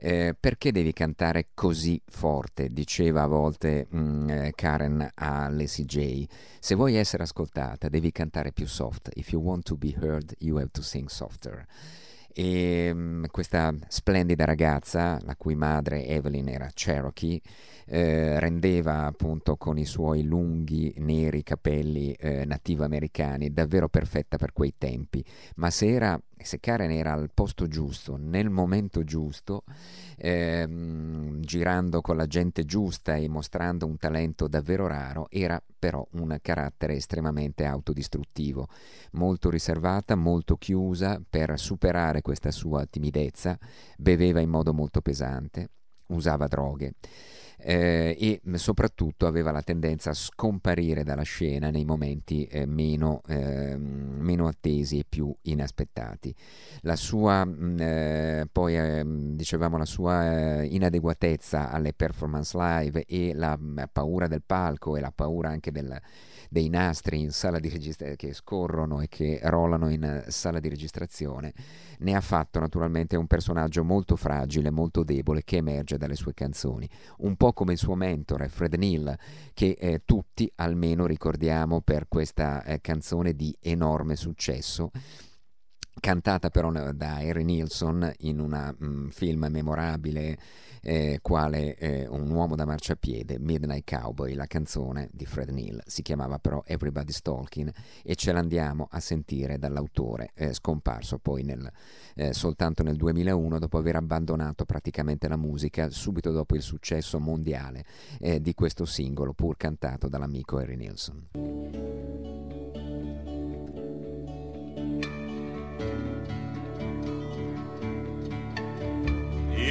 Eh, 0.00 0.36
perché 0.38 0.70
devi 0.70 0.92
cantare 0.92 1.48
così 1.54 2.00
forte? 2.06 2.68
Diceva 2.68 3.22
a 3.22 3.26
volte 3.26 3.86
mh, 3.90 4.28
eh, 4.30 4.52
Karen 4.54 5.10
a 5.14 5.48
Lacey 5.48 5.84
J. 5.84 6.24
Se 6.60 6.76
vuoi 6.76 6.94
essere 6.94 7.24
ascoltata, 7.24 7.88
devi 7.88 8.12
cantare 8.12 8.52
più 8.52 8.66
soft. 8.66 9.10
If 9.14 9.32
you 9.32 9.42
want 9.42 9.64
to 9.64 9.76
be 9.76 9.94
heard, 10.00 10.34
you 10.38 10.58
have 10.58 10.70
to 10.70 10.82
sing 10.82 11.08
softer. 11.08 11.66
E 12.40 12.94
mh, 12.94 13.26
questa 13.32 13.74
splendida 13.88 14.44
ragazza, 14.44 15.18
la 15.24 15.34
cui 15.34 15.56
madre 15.56 16.06
Evelyn 16.06 16.46
era 16.46 16.70
Cherokee, 16.72 17.40
eh, 17.86 18.38
rendeva 18.38 19.06
appunto 19.06 19.56
con 19.56 19.76
i 19.76 19.84
suoi 19.84 20.22
lunghi 20.22 20.94
neri 20.98 21.42
capelli 21.42 22.12
eh, 22.12 22.44
nativo 22.44 22.84
americani 22.84 23.52
davvero 23.52 23.88
perfetta 23.88 24.36
per 24.36 24.52
quei 24.52 24.74
tempi. 24.78 25.24
Ma 25.56 25.68
se, 25.70 25.88
era, 25.88 26.20
se 26.44 26.60
Karen 26.60 26.90
era 26.90 27.12
al 27.12 27.30
posto 27.32 27.66
giusto, 27.66 28.16
nel 28.16 28.50
momento 28.50 29.04
giusto, 29.04 29.64
ehm, 30.16 31.40
girando 31.40 32.00
con 32.00 32.16
la 32.16 32.26
gente 32.26 32.64
giusta 32.64 33.16
e 33.16 33.28
mostrando 33.28 33.86
un 33.86 33.96
talento 33.96 34.48
davvero 34.48 34.86
raro, 34.86 35.26
era 35.30 35.62
però 35.78 36.06
un 36.12 36.36
carattere 36.42 36.94
estremamente 36.94 37.64
autodistruttivo, 37.64 38.68
molto 39.12 39.50
riservata, 39.50 40.14
molto 40.14 40.56
chiusa, 40.56 41.20
per 41.28 41.58
superare 41.58 42.22
questa 42.22 42.50
sua 42.50 42.86
timidezza, 42.86 43.58
beveva 43.96 44.40
in 44.40 44.50
modo 44.50 44.72
molto 44.72 45.00
pesante, 45.00 45.70
usava 46.08 46.46
droghe 46.46 46.94
eh, 47.60 48.16
e 48.18 48.40
soprattutto 48.56 49.26
aveva 49.26 49.50
la 49.50 49.62
tendenza 49.62 50.10
a 50.10 50.14
scomparire 50.14 51.02
dalla 51.02 51.22
scena 51.22 51.70
nei 51.70 51.84
momenti 51.84 52.44
eh, 52.44 52.66
meno, 52.66 53.22
eh, 53.26 53.76
meno, 53.76 54.46
attesi 54.46 54.98
e 54.98 55.04
più 55.08 55.34
inaspettati. 55.42 56.34
La 56.82 56.96
sua, 56.96 57.44
mh, 57.44 57.76
eh, 57.80 58.48
poi 58.50 58.76
ehm, 58.76 59.34
dicevamo, 59.34 59.76
la 59.76 59.84
sua 59.84 60.60
eh, 60.60 60.66
inadeguatezza 60.66 61.70
alle 61.70 61.92
performance 61.92 62.56
live 62.56 63.04
e 63.06 63.34
la 63.34 63.56
mh, 63.56 63.88
paura 63.92 64.28
del 64.28 64.42
palco 64.44 64.96
e 64.96 65.00
la 65.00 65.12
paura 65.12 65.48
anche 65.48 65.72
del, 65.72 66.00
dei 66.48 66.68
nastri 66.68 67.20
in 67.20 67.30
sala 67.30 67.58
di 67.58 67.68
registra- 67.68 68.14
che 68.14 68.32
scorrono 68.32 69.00
e 69.00 69.08
che 69.08 69.40
rollano 69.42 69.88
in 69.90 70.24
sala 70.28 70.60
di 70.60 70.68
registrazione, 70.68 71.52
ne 71.98 72.14
ha 72.14 72.20
fatto 72.20 72.58
naturalmente 72.58 73.16
un 73.16 73.26
personaggio 73.26 73.84
molto 73.84 74.16
fragile, 74.16 74.70
molto 74.70 75.04
debole 75.04 75.42
che 75.44 75.56
emerge 75.56 75.98
dalle 75.98 76.14
sue 76.14 76.34
canzoni, 76.34 76.88
un 77.18 77.36
po' 77.36 77.52
come 77.52 77.72
il 77.72 77.78
suo 77.78 77.94
mentore 77.94 78.48
Fred 78.48 78.74
Neil, 78.74 79.16
che 79.54 79.76
eh, 79.78 80.02
tutti 80.04 80.50
almeno 80.56 81.06
ricordiamo 81.06 81.80
per 81.80 82.06
questa 82.08 82.62
eh, 82.64 82.80
canzone 82.80 83.34
di 83.34 83.54
enorme 83.60 84.16
successo 84.16 84.90
cantata 86.00 86.50
però 86.50 86.70
da 86.70 87.16
Harry 87.16 87.44
Nilsson 87.44 88.12
in 88.18 88.40
un 88.40 88.74
mm, 88.82 89.08
film 89.08 89.46
memorabile 89.50 90.38
eh, 90.82 91.18
quale 91.22 91.76
eh, 91.76 92.06
Un 92.08 92.30
uomo 92.30 92.56
da 92.56 92.64
marciapiede, 92.64 93.38
Midnight 93.38 93.88
Cowboy, 93.88 94.34
la 94.34 94.46
canzone 94.46 95.08
di 95.12 95.26
Fred 95.26 95.50
Neil, 95.50 95.82
si 95.86 96.02
chiamava 96.02 96.38
però 96.38 96.62
Everybody's 96.64 97.20
Talking 97.20 97.72
e 98.02 98.14
ce 98.14 98.32
l'andiamo 98.32 98.88
a 98.90 99.00
sentire 99.00 99.58
dall'autore 99.58 100.30
eh, 100.34 100.52
scomparso 100.52 101.18
poi 101.18 101.42
nel, 101.42 101.70
eh, 102.14 102.32
soltanto 102.32 102.82
nel 102.82 102.96
2001 102.96 103.58
dopo 103.58 103.78
aver 103.78 103.96
abbandonato 103.96 104.64
praticamente 104.64 105.28
la 105.28 105.36
musica 105.36 105.90
subito 105.90 106.30
dopo 106.30 106.54
il 106.54 106.62
successo 106.62 107.18
mondiale 107.18 107.84
eh, 108.20 108.40
di 108.40 108.54
questo 108.54 108.84
singolo 108.84 109.32
pur 109.32 109.56
cantato 109.56 110.08
dall'amico 110.08 110.58
Harry 110.58 110.76
Nilsson. 110.76 111.26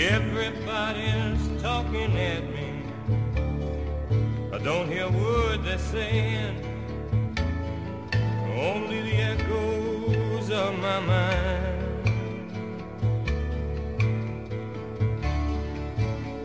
Everybody's 0.10 1.62
talking 1.62 2.18
at 2.18 2.44
me. 2.54 2.84
I 4.54 4.58
don't 4.60 4.88
hear 4.88 5.06
a 5.06 5.12
word 5.12 5.64
they're 5.64 5.78
saying. 5.78 6.56
Only 8.56 9.02
the 9.02 9.16
echoes 9.16 10.50
of 10.50 10.80
my 10.80 11.00
mind. 11.00 11.78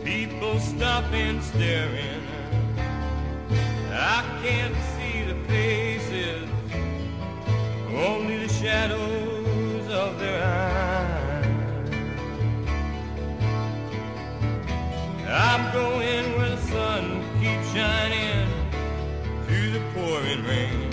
People 0.03 0.59
stop 0.59 1.03
stopping, 1.05 1.41
staring. 1.41 2.21
I 3.91 4.23
can't 4.43 4.75
see 4.95 5.23
the 5.23 5.35
faces, 5.47 6.49
only 7.89 8.45
the 8.45 8.53
shadows. 8.53 9.32
I'm 15.27 15.71
going 15.73 16.35
where 16.37 16.49
the 16.49 16.57
sun 16.57 17.23
keeps 17.39 17.71
shining 17.73 18.47
through 19.45 19.71
the 19.71 19.81
pouring 19.93 20.43
rain. 20.43 20.89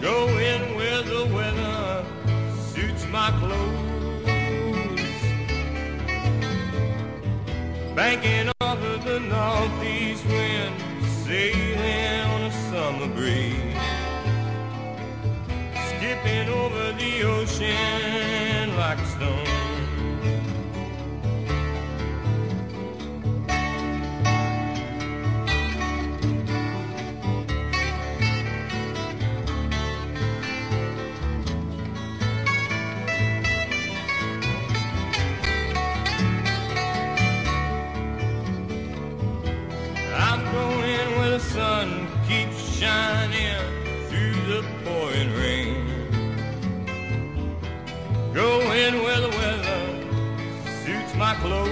Going 0.00 0.76
where 0.76 1.02
the 1.02 1.26
weather 1.34 2.04
suits 2.72 3.06
my 3.08 3.30
clothes. 3.38 3.86
Banking 7.94 8.50
off 8.60 8.78
of 8.82 9.04
the 9.04 9.20
northeast 9.20 10.24
wind, 10.26 10.74
sailing 11.24 12.20
on 12.32 12.42
a 12.42 12.52
summer 12.70 13.08
over 16.48 16.92
the 16.92 17.22
ocean 17.22 18.76
like 18.76 18.98
a 18.98 19.06
stone. 19.06 19.66
sun 41.56 41.95
Going 48.36 49.02
where 49.02 49.20
the 49.22 49.30
weather 49.30 49.80
suits 50.84 51.14
my 51.14 51.34
clothes. 51.36 51.70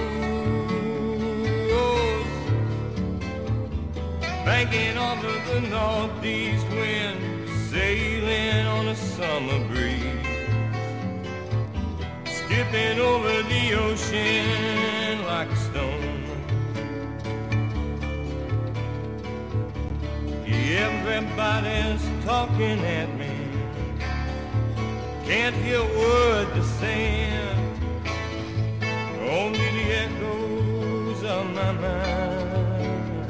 Banking 4.43 4.97
off 4.97 5.23
of 5.23 5.45
the 5.47 5.61
northeast 5.61 6.67
wind, 6.69 7.47
sailing 7.69 8.65
on 8.65 8.87
a 8.87 8.95
summer 8.95 9.59
breeze. 9.67 10.25
Skipping 12.25 12.99
over 12.99 13.43
the 13.43 13.73
ocean 13.75 15.23
like 15.27 15.51
a 15.51 15.55
stone. 15.67 16.23
Everybody's 20.47 22.25
talking 22.25 22.79
at 22.79 23.09
me. 23.19 23.24
Can't 25.25 25.55
hear 25.55 25.79
a 25.79 25.83
word 25.83 26.47
they're 26.53 26.63
saying. 26.79 27.57
Only 29.27 29.69
the 29.77 29.85
echoes 30.03 31.23
of 31.23 31.45
my 31.55 31.71
mind. 31.71 33.25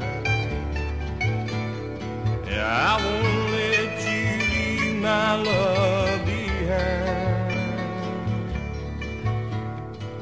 Yeah, 2.46 2.66
I 2.90 2.94
won't 3.02 3.50
let 3.56 3.92
you 4.10 4.26
leave 4.52 4.96
my 5.00 5.36
love 5.42 6.20
behind. 6.26 7.54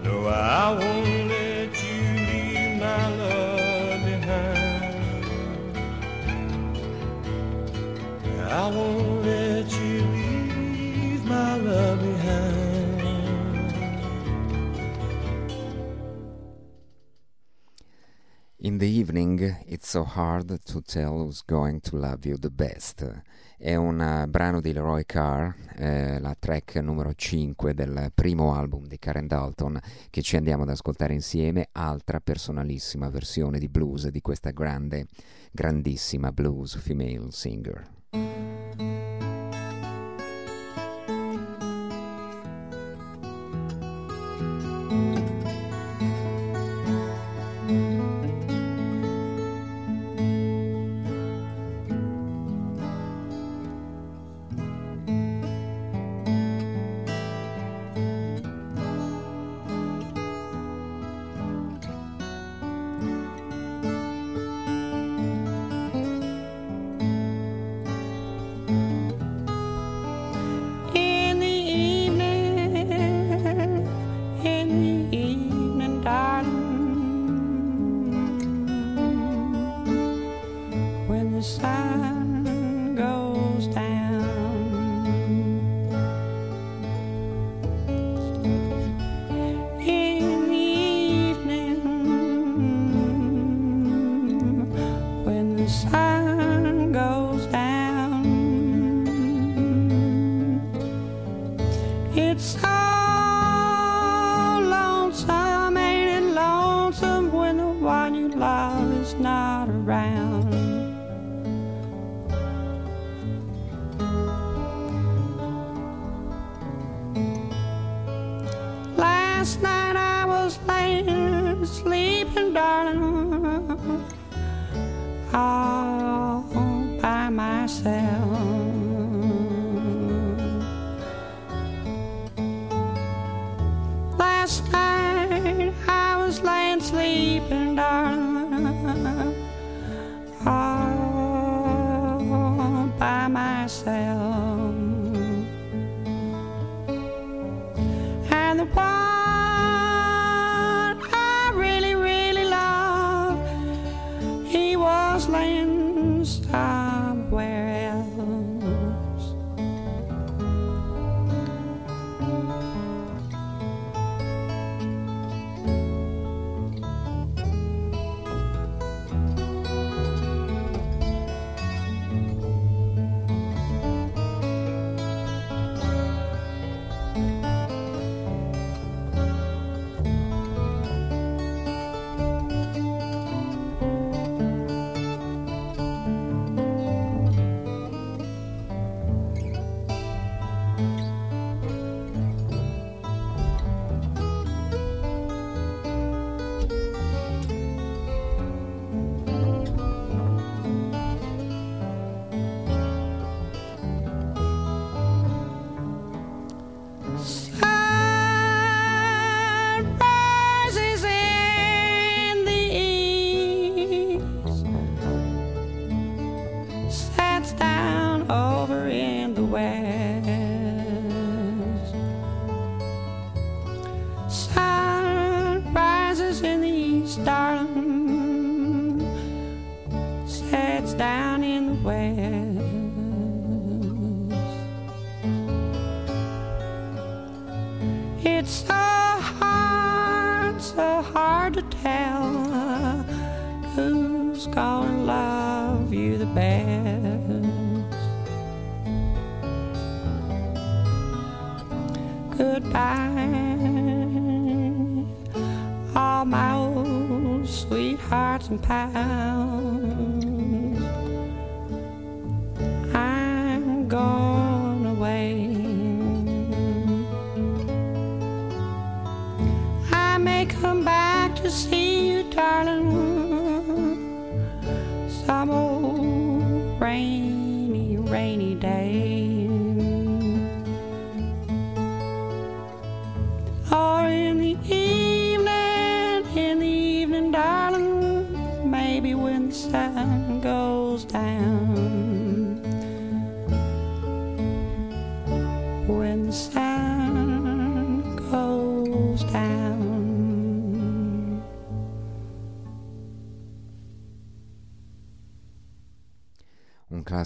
No, 0.04 0.14
I 0.28 0.70
won't 0.78 1.28
let 1.28 1.70
you 1.84 2.02
leave 2.30 2.74
my 2.80 3.04
love 3.20 4.00
behind. 4.04 4.94
I 8.48 8.68
won't 8.68 9.24
let 9.26 9.53
In 18.64 18.78
the 18.78 18.86
evening 18.86 19.40
it's 19.66 19.90
so 19.90 20.04
hard 20.04 20.58
to 20.64 20.80
tell 20.80 21.18
who's 21.18 21.42
going 21.42 21.80
to 21.82 21.96
love 21.96 22.24
you 22.24 22.38
the 22.38 22.50
best. 22.50 23.22
È 23.58 23.74
un 23.74 24.00
eh, 24.00 24.26
brano 24.26 24.62
di 24.62 24.72
Leroy 24.72 25.04
Carr, 25.04 25.52
eh, 25.76 26.18
la 26.18 26.34
track 26.38 26.76
numero 26.76 27.12
5 27.12 27.74
del 27.74 28.10
primo 28.14 28.54
album 28.54 28.86
di 28.86 28.98
Karen 28.98 29.26
Dalton 29.26 29.78
che 30.08 30.22
ci 30.22 30.36
andiamo 30.36 30.62
ad 30.62 30.70
ascoltare 30.70 31.12
insieme, 31.12 31.68
altra 31.72 32.20
personalissima 32.20 33.10
versione 33.10 33.58
di 33.58 33.68
blues 33.68 34.08
di 34.08 34.22
questa 34.22 34.50
grande, 34.50 35.08
grandissima 35.52 36.32
blues 36.32 36.78
female 36.78 37.30
singer. 37.32 38.53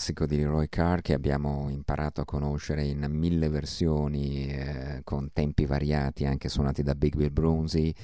Classico 0.09 0.27
di 0.27 0.43
Roy 0.43 0.69
Carr 0.69 1.01
che 1.01 1.13
abbiamo 1.13 1.69
imparato 1.69 2.21
a 2.21 2.25
conoscere 2.25 2.85
in 2.85 3.07
mille 3.11 3.49
versioni, 3.49 4.47
eh, 4.49 5.01
con 5.05 5.31
tempi 5.33 5.67
variati, 5.67 6.25
anche 6.25 6.49
suonati 6.49 6.83
da 6.83 6.95
Big 6.95 7.15
Bill 7.15 7.33
Brunzi. 7.33 7.95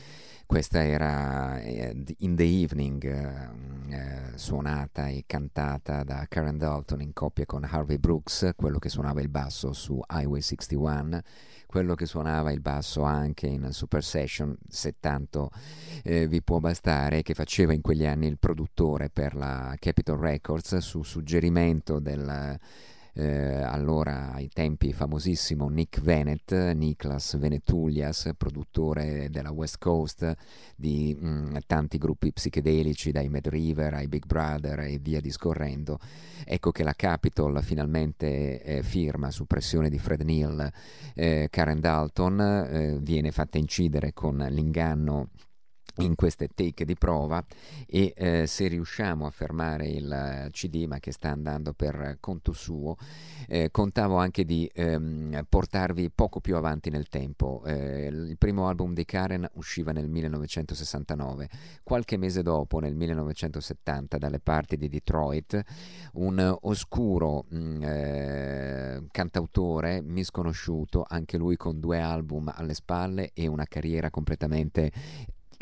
Questa 0.47 0.85
era 0.85 1.59
eh, 1.61 1.95
In 2.19 2.37
the 2.37 2.45
Evening, 2.45 3.03
eh, 3.93 4.37
suonata 4.37 5.09
e 5.09 5.25
cantata 5.27 6.05
da 6.05 6.27
Karen 6.29 6.59
Dalton 6.59 7.01
in 7.01 7.13
coppia 7.13 7.47
con 7.47 7.65
Harvey 7.65 7.99
Brooks, 7.99 8.53
quello 8.57 8.79
che 8.79 8.89
suonava 8.89 9.21
il 9.21 9.29
basso 9.29 9.73
su 9.73 10.01
Highway 10.09 10.41
61 10.41 11.23
quello 11.75 11.97
che 11.97 12.07
suonava 12.07 12.53
il 12.53 12.61
basso 12.61 13.03
anche 13.03 13.49
in 13.49 13.73
Super 13.73 14.05
Session, 14.05 14.57
se 14.69 14.95
tanto 15.01 15.51
eh, 16.05 16.29
vi 16.29 16.41
può 16.41 16.61
bastare, 16.61 17.23
che 17.23 17.35
faceva 17.35 17.73
in 17.73 17.81
quegli 17.81 18.07
anni 18.07 18.29
il 18.29 18.39
produttore 18.39 19.11
per 19.11 19.35
la 19.35 19.75
Capitol 19.81 20.21
Records 20.21 20.77
su 20.77 21.03
suggerimento 21.03 21.99
del 21.99 22.57
eh, 23.15 23.63
allora 23.63 24.33
ai 24.33 24.49
tempi 24.49 24.93
famosissimo 24.93 25.69
Nick 25.69 26.01
Venet, 26.01 26.53
Niklas 26.73 27.39
Venetulias, 27.39 28.31
produttore 28.37 29.29
della 29.31 29.53
West 29.53 29.79
Coast 29.79 30.35
di 30.77 31.17
mh, 31.19 31.59
tanti 31.67 31.99
gruppi 31.99 32.33
psichedelici, 32.33 33.13
dai 33.13 33.29
Mad 33.29 33.47
River 33.49 33.95
ai 33.95 34.09
Big 34.09 34.27
Brother 34.27 34.81
e 34.81 34.99
via 35.01 35.21
discorrendo. 35.21 35.99
Ecco 36.45 36.73
che 36.73 36.83
la 36.83 36.95
Capitol 36.95 37.63
finalmente 37.63 38.63
eh, 38.63 38.83
firma 38.83 39.31
su 39.31 39.47
pressione 39.47 39.89
di 39.89 39.99
Fred 39.99 40.23
Neal 40.23 40.71
eh, 41.15 41.49
Karen 41.51 41.81
Dalton, 41.81 42.41
eh, 42.41 42.99
viene 43.01 43.31
fatta 43.31 43.59
incidere 43.59 44.13
con 44.13 44.37
l'inganno 44.51 45.29
in 45.99 46.15
queste 46.15 46.49
take 46.55 46.85
di 46.85 46.95
prova 46.95 47.45
e 47.87 48.13
eh, 48.17 48.47
se 48.47 48.67
riusciamo 48.67 49.27
a 49.27 49.31
fermare 49.31 49.87
il 49.87 50.49
CD 50.51 50.87
ma 50.87 50.99
che 50.99 51.13
sta 51.13 51.31
andando 51.31 51.73
per 51.73 52.17
conto 52.21 52.53
suo 52.53 52.97
eh, 53.47 53.71
contavo 53.71 54.17
anche 54.17 54.45
di 54.45 54.69
ehm, 54.73 55.45
portarvi 55.49 56.11
poco 56.11 56.41
più 56.41 56.57
avanti 56.57 56.91
nel 56.91 57.09
tempo. 57.09 57.63
Eh, 57.65 58.07
il 58.07 58.37
primo 58.39 58.69
album 58.69 58.95
di 58.95 59.05
Karen 59.05 59.49
usciva 59.55 59.93
nel 59.93 60.09
1969 60.09 61.49
qualche 61.83 62.17
mese 62.17 62.43
dopo 62.43 62.81
nel 62.81 62.95
1970 62.95 64.19
dalle 64.19 64.41
parti 64.41 64.77
di 64.77 64.89
Detroit 64.89 65.63
un 66.15 66.57
oscuro 66.63 67.45
mh, 67.49 69.07
cantautore 69.11 70.01
misconosciuto 70.03 71.05
anche 71.07 71.37
lui 71.37 71.57
con 71.57 71.81
due 71.81 72.01
album 72.01 72.53
alle 72.55 72.75
spalle 72.75 73.31
e 73.35 73.47
una 73.47 73.65
carriera 73.65 74.11
completamente 74.11 74.91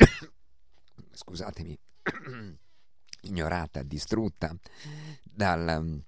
scusatemi, 1.11 1.77
ignorata, 3.21 3.83
distrutta 3.83 4.55
dal, 5.23 6.03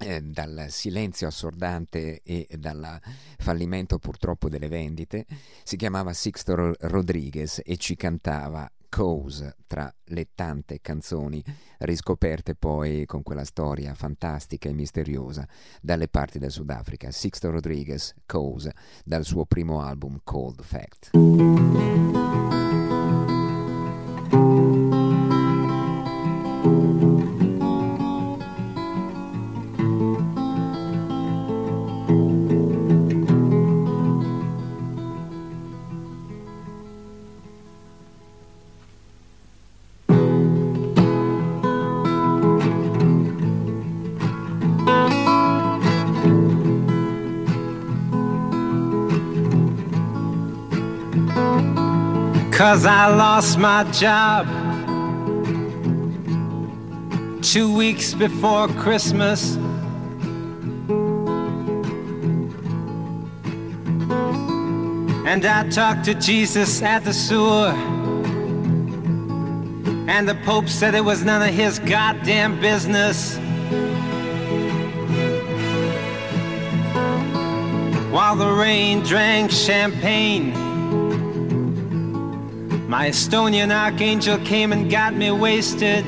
eh, 0.00 0.22
dal, 0.22 0.66
silenzio 0.68 1.26
assordante 1.26 2.22
e 2.22 2.48
dal 2.58 3.00
fallimento 3.38 3.98
purtroppo 3.98 4.48
delle 4.48 4.68
vendite, 4.68 5.26
si 5.62 5.76
chiamava 5.76 6.12
Sixto 6.12 6.74
Rodriguez 6.78 7.60
e 7.64 7.76
ci 7.76 7.96
cantava 7.96 8.70
Cause 8.88 9.56
tra 9.66 9.92
le 10.04 10.28
tante 10.34 10.80
canzoni 10.80 11.42
riscoperte 11.80 12.54
poi 12.54 13.04
con 13.04 13.22
quella 13.22 13.44
storia 13.44 13.94
fantastica 13.94 14.68
e 14.68 14.72
misteriosa 14.72 15.46
dalle 15.82 16.08
parti 16.08 16.38
del 16.38 16.50
Sudafrica. 16.50 17.10
Sixto 17.10 17.50
Rodriguez, 17.50 18.14
Cause, 18.24 18.72
dal 19.04 19.24
suo 19.24 19.44
primo 19.44 19.82
album 19.82 20.20
Cold 20.24 20.62
Fact. 20.62 21.10
Bye. 22.96 23.35
Cause 52.56 52.86
I 52.86 53.14
lost 53.14 53.58
my 53.58 53.84
job 53.92 54.46
two 57.42 57.70
weeks 57.76 58.14
before 58.14 58.68
Christmas. 58.68 59.56
And 65.26 65.44
I 65.44 65.68
talked 65.68 66.06
to 66.06 66.14
Jesus 66.14 66.80
at 66.80 67.04
the 67.04 67.12
sewer. 67.12 67.74
And 70.08 70.26
the 70.26 70.36
Pope 70.46 70.70
said 70.70 70.94
it 70.94 71.04
was 71.04 71.22
none 71.22 71.46
of 71.46 71.54
his 71.54 71.78
goddamn 71.78 72.58
business. 72.58 73.36
While 78.10 78.36
the 78.36 78.50
rain 78.50 79.02
drank 79.02 79.50
champagne. 79.50 80.65
My 82.98 83.10
Estonian 83.10 83.70
archangel 83.70 84.38
came 84.38 84.72
and 84.72 84.90
got 84.90 85.12
me 85.12 85.30
wasted. 85.30 86.02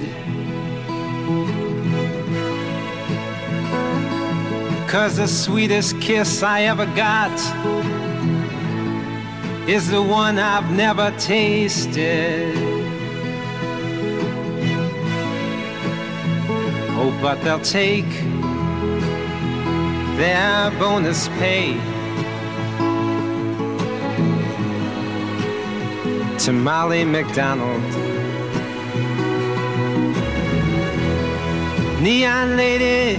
Cause 4.88 5.18
the 5.18 5.28
sweetest 5.28 6.00
kiss 6.00 6.42
I 6.42 6.62
ever 6.62 6.86
got 6.86 7.30
is 9.68 9.90
the 9.90 10.00
one 10.00 10.38
I've 10.38 10.70
never 10.70 11.10
tasted. 11.18 12.54
Oh, 16.96 17.18
but 17.20 17.38
they'll 17.44 17.60
take 17.60 18.08
their 20.16 20.70
bonus 20.80 21.28
pay. 21.36 21.97
To 26.48 26.54
Molly 26.54 27.04
McDonald. 27.04 27.82
Neon 32.00 32.56
lady, 32.56 33.18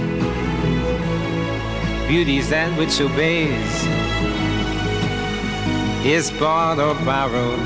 beauty's 2.08 2.48
that 2.48 2.76
which 2.76 3.00
obeys, 3.00 3.84
is 6.04 6.32
bought 6.40 6.80
or 6.80 6.96
borrowed. 7.04 7.60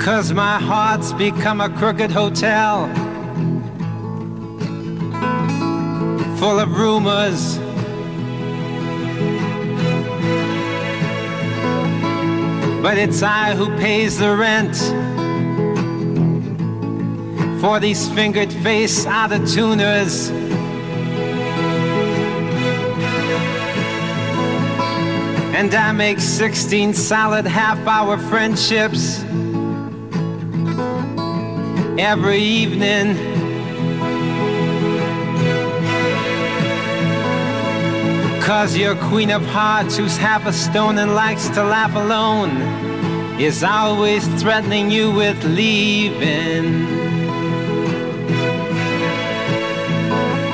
Cause 0.00 0.32
my 0.32 0.58
heart's 0.58 1.12
become 1.12 1.60
a 1.60 1.68
crooked 1.68 2.10
hotel 2.10 2.86
full 6.38 6.58
of 6.58 6.76
rumors. 6.76 7.58
But 12.82 12.98
it's 12.98 13.22
I 13.22 13.54
who 13.54 13.66
pays 13.78 14.18
the 14.18 14.36
rent 14.36 14.76
for 17.60 17.80
these 17.80 18.08
fingered 18.10 18.52
face 18.52 19.06
out 19.06 19.32
of 19.32 19.48
tuners. 19.50 20.30
And 25.56 25.74
I 25.74 25.92
make 25.92 26.20
16 26.20 26.92
solid 26.92 27.46
half 27.46 27.78
hour 27.86 28.18
friendships 28.18 29.22
every 31.98 32.38
evening. 32.38 33.35
Cause 38.46 38.76
your 38.76 38.94
queen 38.94 39.32
of 39.32 39.44
hearts, 39.46 39.96
who's 39.96 40.16
half 40.16 40.46
a 40.46 40.52
stone 40.52 40.98
and 40.98 41.16
likes 41.16 41.48
to 41.48 41.64
laugh 41.64 41.96
alone, 41.96 42.52
is 43.40 43.64
always 43.64 44.24
threatening 44.40 44.88
you 44.88 45.10
with 45.10 45.42
leaving. 45.42 46.86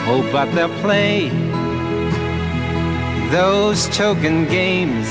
Oh, 0.09 0.27
but 0.33 0.51
they'll 0.55 0.81
play. 0.81 1.29
Those 3.31 3.95
choking 3.95 4.47
games. 4.47 5.07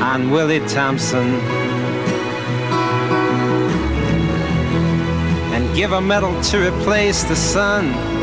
On 0.00 0.30
Willie 0.30 0.64
Thompson. 0.68 1.40
And 5.52 5.74
give 5.74 5.90
a 5.90 6.00
medal 6.00 6.40
to 6.42 6.68
replace 6.68 7.24
the 7.24 7.34
sun 7.34 8.17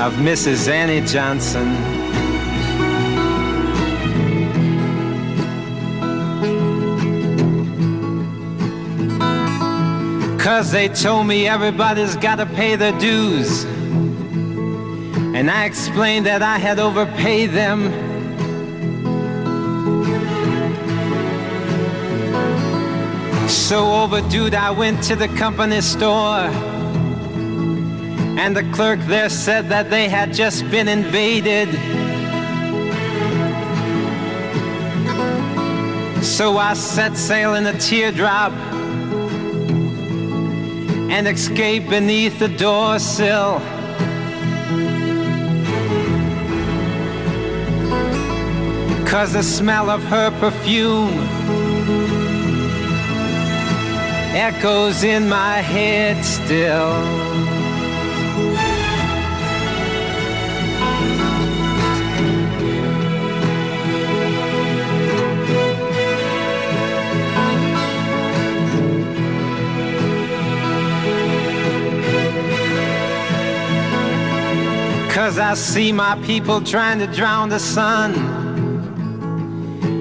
of 0.00 0.14
Mrs. 0.14 0.66
Annie 0.66 1.06
Johnson. 1.06 1.68
Cause 10.38 10.72
they 10.72 10.88
told 10.88 11.26
me 11.26 11.46
everybody's 11.46 12.16
gotta 12.16 12.46
pay 12.46 12.76
their 12.76 12.98
dues. 12.98 13.64
And 15.34 15.50
I 15.50 15.66
explained 15.66 16.24
that 16.24 16.40
I 16.40 16.56
had 16.56 16.78
overpaid 16.78 17.50
them. 17.50 17.90
So 23.48 23.84
overdue, 24.02 24.48
I 24.56 24.70
went 24.70 25.02
to 25.04 25.14
the 25.14 25.28
company 25.28 25.82
store. 25.82 26.69
And 28.42 28.56
the 28.56 28.62
clerk 28.72 28.98
there 29.00 29.28
said 29.28 29.68
that 29.68 29.90
they 29.90 30.08
had 30.08 30.32
just 30.32 30.68
been 30.70 30.88
invaded. 30.88 31.68
So 36.24 36.56
I 36.56 36.72
set 36.72 37.18
sail 37.18 37.54
in 37.54 37.66
a 37.66 37.78
teardrop 37.78 38.52
and 41.12 41.28
escaped 41.28 41.90
beneath 41.90 42.38
the 42.38 42.48
door 42.48 42.98
sill. 42.98 43.60
Cause 49.06 49.34
the 49.34 49.42
smell 49.42 49.90
of 49.90 50.02
her 50.04 50.30
perfume 50.40 51.12
echoes 54.34 55.04
in 55.04 55.28
my 55.28 55.58
head 55.58 56.24
still. 56.24 57.19
Cause 75.20 75.38
I 75.38 75.52
see 75.52 75.92
my 75.92 76.18
people 76.22 76.62
trying 76.62 76.98
to 76.98 77.06
drown 77.06 77.50
the 77.50 77.58
sun 77.60 78.14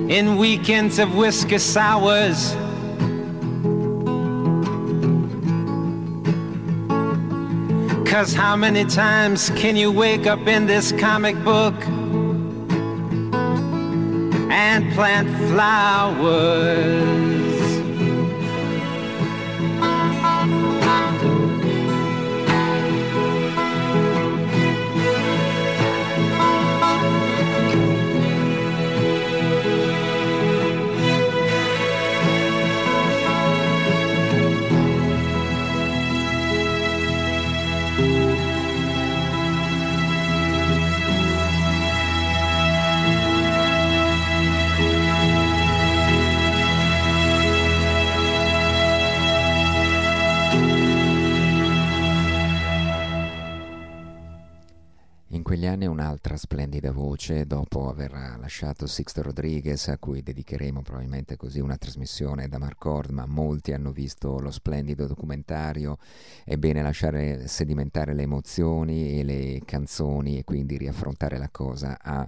in 0.09 0.37
weekends 0.37 0.97
of 0.97 1.13
whiskey 1.13 1.57
sours. 1.57 2.55
Cause 8.09 8.33
how 8.33 8.55
many 8.55 8.85
times 8.85 9.49
can 9.57 9.75
you 9.75 9.91
wake 9.91 10.25
up 10.25 10.47
in 10.47 10.67
this 10.67 10.93
comic 10.93 11.35
book 11.43 11.75
and 14.49 14.89
plant 14.93 15.27
flowers? 15.49 17.38
Un'altra 56.29 56.37
splendida 56.37 56.91
voce, 56.91 57.45
dopo 57.47 57.89
aver 57.89 58.11
lasciato 58.11 58.85
Sixto 58.85 59.21
Rodriguez, 59.23 59.87
a 59.87 59.97
cui 59.97 60.21
dedicheremo 60.21 60.81
probabilmente 60.81 61.35
così 61.35 61.59
una 61.59 61.77
trasmissione 61.77 62.47
da 62.47 62.59
Marcord, 62.59 63.09
ma 63.09 63.25
molti 63.25 63.73
hanno 63.73 63.91
visto 63.91 64.39
lo 64.39 64.51
splendido 64.51 65.07
documentario, 65.07 65.97
è 66.43 66.55
bene 66.57 66.83
lasciare 66.83 67.47
sedimentare 67.47 68.13
le 68.13 68.23
emozioni 68.23 69.19
e 69.19 69.23
le 69.23 69.61
canzoni 69.65 70.37
e 70.37 70.43
quindi 70.43 70.77
riaffrontare 70.77 71.37
la 71.37 71.49
cosa 71.49 71.97
a 71.99 72.27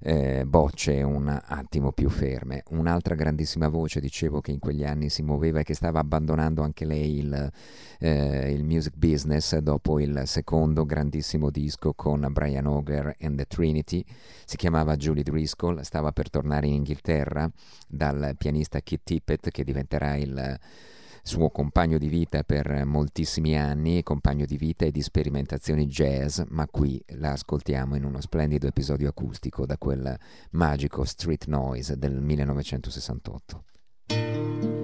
eh, 0.00 0.44
bocce 0.46 1.02
un 1.02 1.28
attimo 1.44 1.92
più 1.92 2.08
ferme. 2.08 2.62
Un'altra 2.70 3.14
grandissima 3.14 3.68
voce, 3.68 4.00
dicevo, 4.00 4.40
che 4.40 4.50
in 4.50 4.58
quegli 4.58 4.84
anni 4.84 5.08
si 5.08 5.22
muoveva 5.22 5.60
e 5.60 5.62
che 5.62 5.74
stava 5.74 6.00
abbandonando 6.00 6.62
anche 6.62 6.84
lei 6.84 7.18
il, 7.18 7.52
eh, 7.98 8.52
il 8.52 8.64
music 8.64 8.94
business 8.96 9.56
dopo 9.58 10.00
il 10.00 10.22
secondo 10.26 10.84
grandissimo 10.84 11.50
disco 11.50 11.92
con 11.94 12.26
Brian 12.30 12.66
Auger 12.66 13.16
and 13.20 13.36
the 13.36 13.46
Trinity, 13.46 14.04
si 14.44 14.56
chiamava 14.56 14.96
Julie 14.96 15.22
Driscoll, 15.22 15.80
stava 15.80 16.12
per 16.12 16.30
tornare 16.30 16.66
in 16.66 16.74
Inghilterra 16.74 17.50
dal 17.88 18.34
pianista 18.36 18.80
Kit 18.80 19.00
Tippett 19.04 19.50
che 19.50 19.64
diventerà 19.64 20.16
il 20.16 20.58
suo 21.26 21.50
compagno 21.50 21.98
di 21.98 22.08
vita 22.08 22.44
per 22.44 22.84
moltissimi 22.84 23.58
anni, 23.58 24.04
compagno 24.04 24.46
di 24.46 24.56
vita 24.56 24.84
e 24.84 24.92
di 24.92 25.02
sperimentazioni 25.02 25.86
jazz, 25.86 26.40
ma 26.48 26.68
qui 26.68 27.02
la 27.14 27.32
ascoltiamo 27.32 27.96
in 27.96 28.04
uno 28.04 28.20
splendido 28.20 28.68
episodio 28.68 29.08
acustico 29.08 29.66
da 29.66 29.76
quel 29.76 30.16
magico 30.52 31.04
Street 31.04 31.46
Noise 31.46 31.98
del 31.98 32.20
1968. 32.20 34.75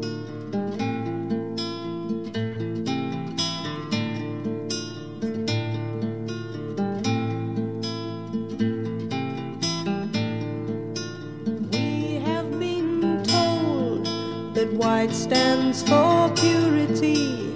White 14.82 15.12
stands 15.12 15.84
for 15.84 16.28
purity. 16.34 17.51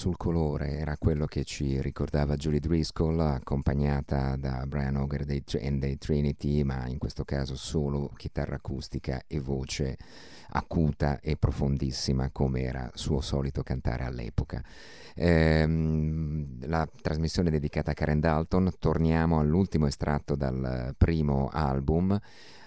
Sul 0.00 0.16
colore 0.16 0.78
era 0.78 0.96
quello 0.96 1.26
che 1.26 1.44
ci 1.44 1.78
ricordava 1.82 2.36
Julie 2.36 2.58
Driscoll, 2.58 3.20
accompagnata 3.20 4.34
da 4.36 4.64
Brian 4.66 4.96
Auger 4.96 5.26
dei, 5.26 5.44
and 5.60 5.78
dei 5.78 5.98
Trinity, 5.98 6.62
ma 6.62 6.86
in 6.86 6.96
questo 6.96 7.22
caso 7.26 7.54
solo 7.54 8.10
chitarra 8.16 8.54
acustica 8.54 9.24
e 9.26 9.38
voce 9.40 9.98
acuta 10.52 11.20
e 11.20 11.36
profondissima 11.36 12.30
come 12.30 12.62
era 12.62 12.90
suo 12.94 13.20
solito 13.20 13.62
cantare 13.62 14.04
all'epoca. 14.04 14.64
Ehm, 15.14 16.66
la 16.66 16.88
trasmissione 17.02 17.50
dedicata 17.50 17.90
a 17.90 17.94
Karen 17.94 18.20
Dalton, 18.20 18.72
torniamo 18.78 19.38
all'ultimo 19.38 19.86
estratto 19.86 20.34
dal 20.34 20.94
primo 20.96 21.50
album, 21.52 22.18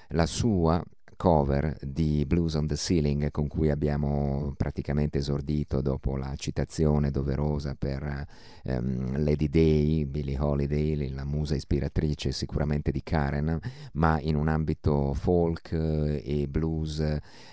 la 0.10 0.26
sua 0.28 0.84
cover 1.16 1.78
di 1.82 2.26
Blues 2.26 2.56
on 2.56 2.68
the 2.68 2.76
Ceiling 2.76 3.32
con 3.32 3.48
cui 3.48 3.70
abbiamo 3.70 4.54
praticamente 4.58 5.20
esordito 5.20 5.82
dopo 5.82 6.18
la 6.18 6.34
citazione 6.36 7.12
doverosa 7.12 7.76
per 7.76 8.26
um, 8.64 9.24
Lady 9.24 9.50
Day, 9.50 10.06
Billie 10.06 10.40
Holiday, 10.40 11.10
la 11.10 11.26
musa 11.26 11.56
ispiratrice 11.56 12.32
sicuramente 12.32 12.92
di 12.92 13.02
Karen, 13.04 13.60
ma 13.94 14.20
in 14.22 14.36
un 14.36 14.48
ambito 14.48 15.14
folk 15.14 15.72
eh, 15.72 16.22
e 16.24 16.48
blues 16.48 17.00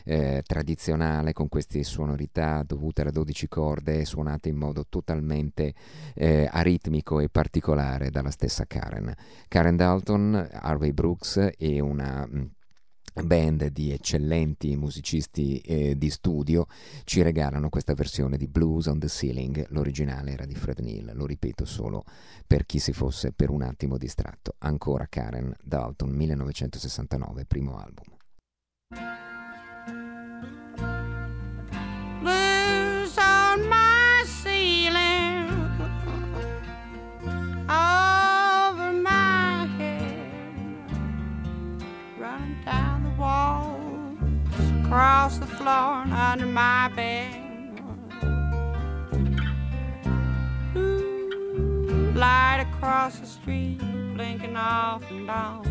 eh, 0.04 0.42
tradizionale 0.46 1.32
con 1.32 1.48
queste 1.48 1.82
sonorità 1.82 2.62
dovute 2.66 3.02
alle 3.02 3.12
12 3.12 3.48
corde 3.48 4.04
suonate 4.04 4.48
in 4.48 4.56
modo 4.56 4.84
totalmente 4.88 5.74
eh, 6.14 6.48
aritmico 6.50 7.20
e 7.20 7.28
particolare 7.28 8.10
dalla 8.10 8.30
stessa 8.30 8.64
Karen. 8.66 9.14
Karen 9.48 9.76
Dalton, 9.76 10.48
Harvey 10.52 10.92
Brooks 10.92 11.50
e 11.56 11.80
una 11.80 12.28
band 13.12 13.66
di 13.66 13.92
eccellenti 13.92 14.76
musicisti 14.76 15.60
eh, 15.60 15.96
di 15.96 16.10
studio 16.10 16.66
ci 17.04 17.22
regalano 17.22 17.68
questa 17.68 17.94
versione 17.94 18.36
di 18.36 18.46
Blues 18.46 18.86
on 18.86 18.98
the 18.98 19.08
Ceiling, 19.08 19.66
l'originale 19.70 20.32
era 20.32 20.44
di 20.44 20.54
Fred 20.54 20.78
Neal, 20.80 21.12
lo 21.14 21.26
ripeto 21.26 21.64
solo 21.64 22.04
per 22.46 22.66
chi 22.66 22.78
si 22.78 22.92
fosse 22.92 23.32
per 23.32 23.50
un 23.50 23.62
attimo 23.62 23.96
distratto. 23.98 24.54
Ancora 24.58 25.06
Karen 25.08 25.54
Dalton, 25.62 26.10
1969, 26.10 27.44
primo 27.44 27.78
album. 27.78 29.29
Across 44.90 45.38
the 45.38 45.46
floor 45.46 46.02
and 46.02 46.12
under 46.12 46.46
my 46.46 46.88
bed. 46.96 47.30
Light 52.16 52.66
across 52.68 53.20
the 53.20 53.26
street. 53.26 53.78
Blinking 54.16 54.56
off 54.56 55.08
and 55.08 55.30
on. 55.30 55.62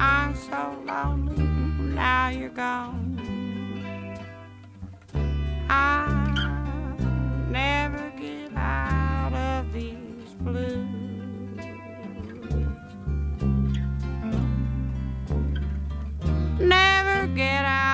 I'm 0.00 0.34
so 0.34 0.82
lonely 0.86 1.44
now 1.94 2.30
you're 2.30 2.48
gone. 2.48 3.20
I 5.68 6.06
never 7.50 8.10
get 8.18 8.56
out 8.56 9.34
of 9.34 9.70
these 9.74 10.32
blues. 10.40 10.87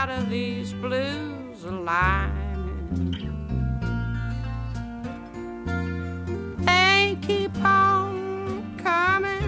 Out 0.04 0.10
of 0.10 0.28
these 0.28 0.74
blues 0.74 1.64
alive. 1.64 2.30
They 6.58 7.16
keep 7.22 7.56
on 7.64 8.76
coming 8.76 9.40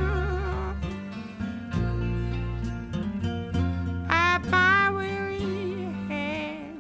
my 4.48 4.90
weary 4.94 5.40
head. 6.08 6.72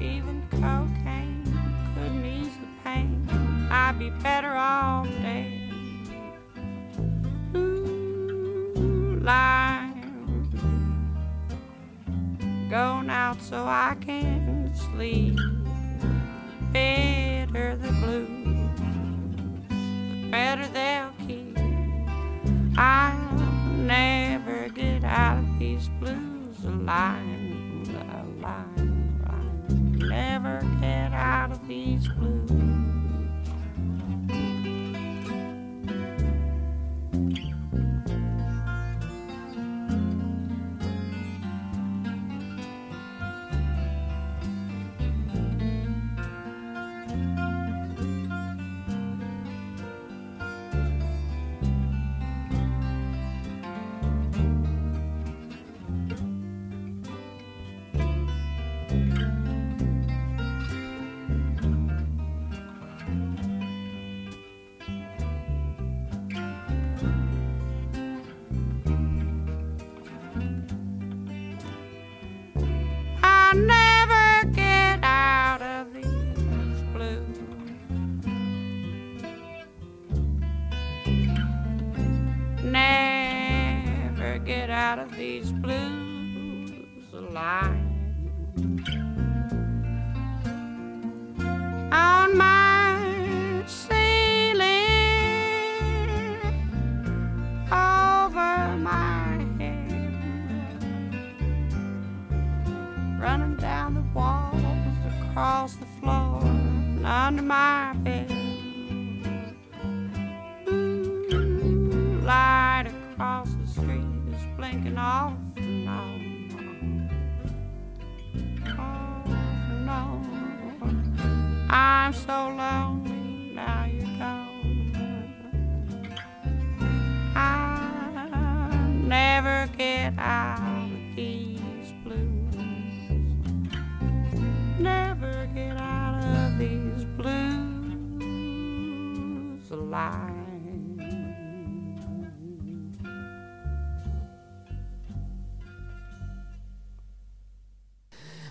Even 0.00 0.42
cocaine 0.52 1.44
couldn't 1.94 2.24
ease 2.24 2.56
the 2.62 2.68
pain. 2.82 3.28
I'd 3.70 3.98
be 3.98 4.08
better 4.08 4.56
off 4.56 5.06
dead. 5.20 5.52
Ooh, 7.54 9.20
life 9.22 9.65
going 12.70 13.10
out 13.10 13.40
so 13.40 13.64
I 13.64 13.96
can 14.00 14.72
sleep. 14.74 15.38
Better 16.72 17.76
the 17.76 17.92
blues, 17.92 18.80
the 19.68 20.28
better 20.30 20.66
they'll 20.68 21.12
keep. 21.26 21.58
I'll 22.76 23.38
never 23.76 24.68
get 24.70 25.04
out 25.04 25.38
of 25.38 25.58
these 25.58 25.88
blues 26.00 26.64
alive, 26.64 27.22
alive, 28.34 28.66
alive. 28.78 29.70
Never 29.70 30.60
get 30.80 31.12
out 31.12 31.52
of 31.52 31.66
these 31.68 32.08
blues. 32.08 32.65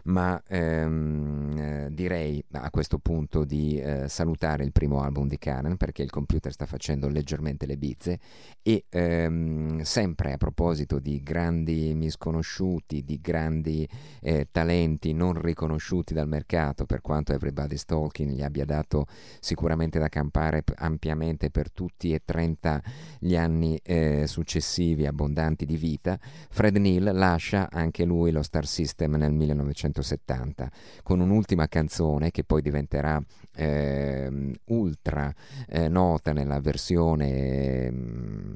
Ma 0.05 0.41
ehm, 0.47 1.57
eh, 1.57 1.87
direi 1.91 2.43
a 2.51 2.69
questo 2.69 2.99
punto 2.99 3.43
di 3.43 3.79
eh, 3.79 4.07
salutare 4.07 4.63
il 4.63 4.71
primo 4.71 5.01
album 5.01 5.27
di 5.27 5.37
Karen 5.37 5.77
perché 5.77 6.03
il 6.03 6.09
computer 6.09 6.51
sta 6.51 6.65
facendo 6.65 7.07
leggermente 7.07 7.65
le 7.65 7.77
bizze. 7.77 8.19
E 8.61 8.85
ehm, 8.89 9.81
sempre 9.81 10.33
a 10.33 10.37
proposito 10.37 10.99
di 10.99 11.21
grandi 11.23 11.93
misconosciuti, 11.95 13.03
di 13.03 13.19
grandi 13.21 13.87
eh, 14.21 14.47
talenti 14.51 15.13
non 15.13 15.39
riconosciuti 15.41 16.13
dal 16.13 16.27
mercato 16.27 16.85
per 16.85 17.01
quanto 17.01 17.33
Everybody's 17.33 17.85
Talking 17.85 18.31
gli 18.31 18.43
abbia 18.43 18.65
dato 18.65 19.05
sicuramente 19.39 19.99
da 19.99 20.09
campare 20.09 20.63
ampiamente 20.75 21.49
per 21.49 21.71
tutti 21.71 22.13
e 22.13 22.21
30 22.23 22.81
gli 23.19 23.35
anni 23.35 23.79
eh, 23.83 24.25
successivi 24.27 25.05
abbondanti 25.05 25.65
di 25.65 25.77
vita, 25.77 26.19
Fred 26.49 26.77
Neil 26.77 27.11
lascia 27.13 27.69
anche 27.71 28.05
lui 28.05 28.31
lo 28.31 28.43
Star 28.43 28.65
System 28.65 29.15
nel 29.15 29.31
1970 29.95 30.71
con 31.03 31.19
un'ultima 31.19 31.67
canzone 31.67 32.31
che 32.31 32.43
poi 32.43 32.61
diventerà 32.61 33.23
eh, 33.55 34.51
ultra 34.65 35.33
eh, 35.69 35.87
nota 35.87 36.33
nella 36.33 36.59
versione 36.59 37.31
eh, 37.31 37.93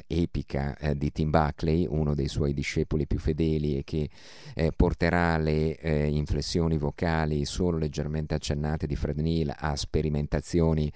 epica 0.08 0.78
eh, 0.78 0.96
di 0.96 1.12
Tim 1.12 1.30
Buckley, 1.30 1.88
uno 1.90 2.14
dei 2.14 2.28
suoi 2.28 2.54
discepoli 2.54 3.08
più 3.08 3.18
fedeli 3.18 3.78
e 3.78 3.84
che 3.84 4.10
eh, 4.54 4.72
porterà 4.76 5.38
le 5.38 5.78
eh, 5.78 6.08
inflessioni 6.08 6.78
vocali 6.78 7.46
solo 7.46 7.78
leggermente 7.78 8.36
accennate 8.36 8.88
di 8.88 8.96
Fred 8.96 9.20
Neil 9.20 9.54
a 9.56 9.76
sperimentazioni 9.76 10.92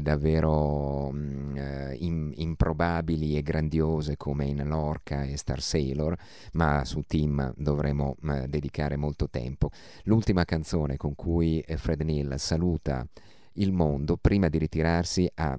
davvero 0.00 1.10
mh, 1.10 1.18
mm, 1.18 1.56
in, 1.98 2.32
improbabili 2.36 3.36
e 3.36 3.42
grandiose 3.42 4.16
come 4.16 4.44
in 4.44 4.62
Lorca 4.66 5.24
e 5.24 5.36
Star 5.36 5.60
Sailor, 5.60 6.14
ma 6.52 6.84
su 6.84 7.02
Tim 7.06 7.52
dovremo 7.56 8.16
dedicare 8.46 8.96
molto 8.96 9.28
tempo. 9.28 9.70
L'ultima 10.04 10.44
canzone 10.44 10.96
con 10.96 11.14
cui 11.14 11.64
Fred 11.76 12.02
Neil 12.02 12.34
saluta 12.38 13.06
il 13.54 13.72
mondo 13.72 14.16
prima 14.16 14.48
di 14.48 14.58
ritirarsi 14.58 15.30
a 15.34 15.58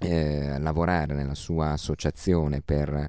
eh, 0.00 0.58
lavorare 0.58 1.14
nella 1.14 1.34
sua 1.34 1.70
associazione 1.70 2.60
per 2.62 3.08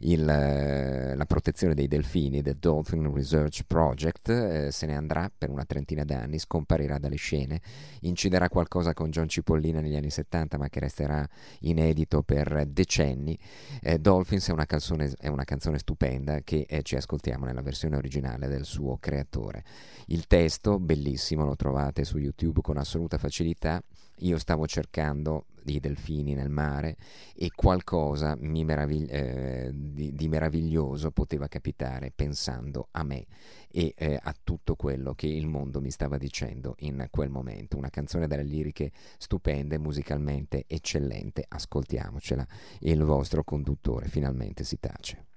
il, 0.00 0.26
eh, 0.26 1.14
la 1.14 1.26
protezione 1.26 1.74
dei 1.74 1.86
delfini 1.86 2.40
del 2.40 2.56
Dolphin 2.56 3.12
Research 3.12 3.64
Project, 3.66 4.28
eh, 4.30 4.70
se 4.70 4.86
ne 4.86 4.96
andrà 4.96 5.30
per 5.36 5.50
una 5.50 5.64
trentina 5.64 6.04
d'anni, 6.04 6.38
scomparirà 6.38 6.98
dalle 6.98 7.16
scene, 7.16 7.60
inciderà 8.00 8.48
qualcosa 8.48 8.94
con 8.94 9.10
John 9.10 9.28
Cipollina 9.28 9.80
negli 9.80 9.96
anni 9.96 10.10
70 10.10 10.56
ma 10.56 10.68
che 10.68 10.80
resterà 10.80 11.28
inedito 11.60 12.22
per 12.22 12.66
decenni. 12.66 13.38
Eh, 13.82 13.98
Dolphins 13.98 14.48
è 14.48 14.52
una, 14.52 14.66
canzone, 14.66 15.12
è 15.18 15.28
una, 15.28 15.44
canzone, 15.44 15.78
stupenda 15.78 16.40
che 16.40 16.66
ci 16.82 16.96
ascoltiamo 16.96 17.44
nella 17.44 17.62
versione 17.62 17.96
originale 17.96 18.48
del 18.48 18.64
suo 18.64 18.96
creatore. 18.98 19.62
Il 20.06 20.26
testo, 20.26 20.78
bellissimo, 20.78 21.44
lo 21.44 21.56
trovate 21.56 22.04
su 22.04 22.18
YouTube 22.18 22.60
con 22.62 22.78
assoluta 22.78 23.18
facilità. 23.18 23.82
Io 24.20 24.38
stavo 24.38 24.66
cercando 24.66 25.46
i 25.66 25.80
delfini 25.80 26.34
nel 26.34 26.48
mare 26.48 26.96
e 27.34 27.50
qualcosa 27.54 28.36
meravigli- 28.38 29.10
eh, 29.10 29.70
di, 29.72 30.14
di, 30.14 30.28
meraviglioso 30.28 31.10
poteva 31.10 31.48
capitare 31.48 32.12
pensando 32.14 32.88
a 32.92 33.02
me 33.02 33.26
e 33.70 33.94
eh, 33.96 34.18
a 34.20 34.34
tutto 34.42 34.74
quello 34.74 35.14
che 35.14 35.26
il 35.26 35.46
mondo 35.46 35.80
mi 35.80 35.90
stava 35.90 36.16
dicendo 36.18 36.74
in 36.78 37.06
quel 37.10 37.30
momento. 37.30 37.76
Una 37.76 37.90
canzone 37.90 38.26
dalle 38.26 38.44
liriche 38.44 38.90
stupende, 39.18 39.78
musicalmente 39.78 40.64
eccellente, 40.66 41.44
ascoltiamocela 41.46 42.46
e 42.80 42.90
il 42.90 43.02
vostro 43.02 43.44
conduttore 43.44 44.08
finalmente 44.08 44.64
si 44.64 44.78
tace. 44.78 45.29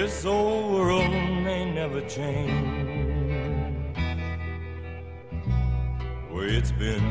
This 0.00 0.24
old 0.24 0.72
world 0.72 1.10
may 1.10 1.70
never 1.70 2.00
change 2.00 3.94
where 6.30 6.46
it's 6.48 6.72
been. 6.72 7.04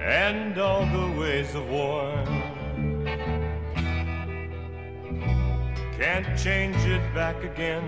And 0.00 0.58
all 0.58 0.84
the 0.86 1.20
ways 1.20 1.54
of 1.54 1.68
war 1.70 2.10
can't 5.96 6.26
change 6.36 6.84
it 6.86 7.14
back 7.14 7.44
again. 7.44 7.86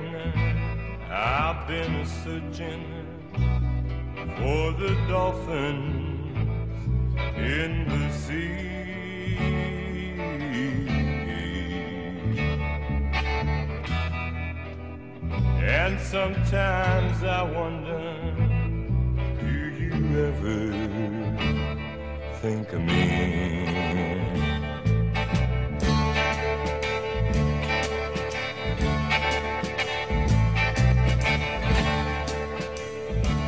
I've 1.11 1.67
been 1.67 2.07
searching 2.23 2.85
for 4.37 4.71
the 4.79 4.95
dolphins 5.09 6.37
in 7.37 7.89
the 7.89 8.13
sea. 8.13 9.78
And 15.89 15.99
sometimes 16.01 17.25
I 17.25 17.43
wonder, 17.45 18.35
do 19.41 19.47
you 19.47 19.93
ever 20.27 20.59
think 22.43 22.75
of 22.75 22.83
me? 22.83 23.65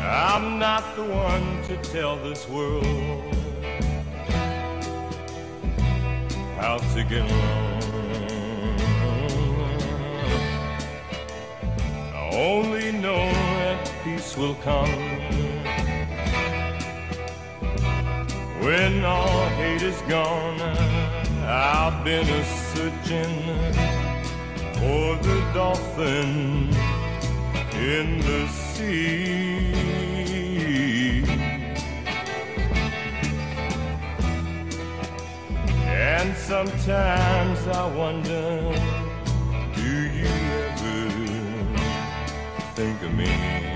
I'm 0.03 0.59
not 0.59 0.97
the 0.97 1.05
one 1.05 1.63
to 1.65 1.77
tell 1.93 2.17
this 2.17 2.49
world 2.49 3.35
how 6.57 6.79
to 6.79 7.05
get 7.05 7.31
along. 7.31 7.90
Only 12.41 12.91
know 12.93 13.31
that 13.61 13.93
peace 14.03 14.35
will 14.35 14.55
come 14.65 14.89
when 18.65 19.05
all 19.05 19.49
hate 19.61 19.83
is 19.83 20.01
gone. 20.09 20.59
I've 21.45 22.03
been 22.03 22.27
a 22.27 22.45
searching 22.73 23.35
for 24.79 25.17
the 25.27 25.51
dolphin 25.53 26.71
in 27.75 28.21
the 28.21 28.49
sea. 28.49 29.75
And 35.89 36.35
sometimes 36.37 37.67
I 37.67 37.87
wonder, 37.95 39.00
think 42.81 43.03
of 43.03 43.15
me? 43.15 43.70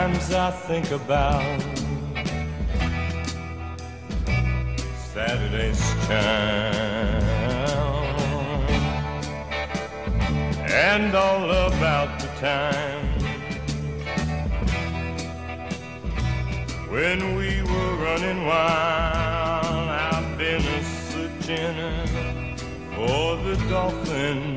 Sometimes 0.00 0.32
I 0.32 0.50
think 0.50 0.90
about 0.92 1.60
Saturday's 5.12 5.78
child 6.06 7.20
and 10.70 11.14
all 11.14 11.50
about 11.50 12.18
the 12.18 12.28
time 12.40 13.08
when 16.88 17.36
we 17.36 17.60
were 17.62 17.94
running 17.96 18.46
wild. 18.46 19.88
I've 20.14 20.38
been 20.38 20.64
searching 21.10 21.76
for 22.94 23.36
the 23.44 23.56
dolphins 23.68 24.49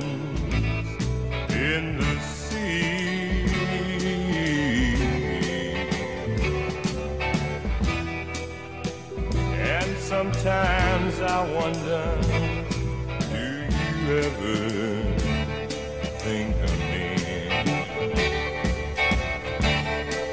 Sometimes 10.43 11.21
I 11.21 11.39
wonder, 11.55 12.19
do 13.31 13.39
you 13.39 14.17
ever 14.17 14.57
think 16.19 16.53
of 16.61 16.77
me? 16.91 17.07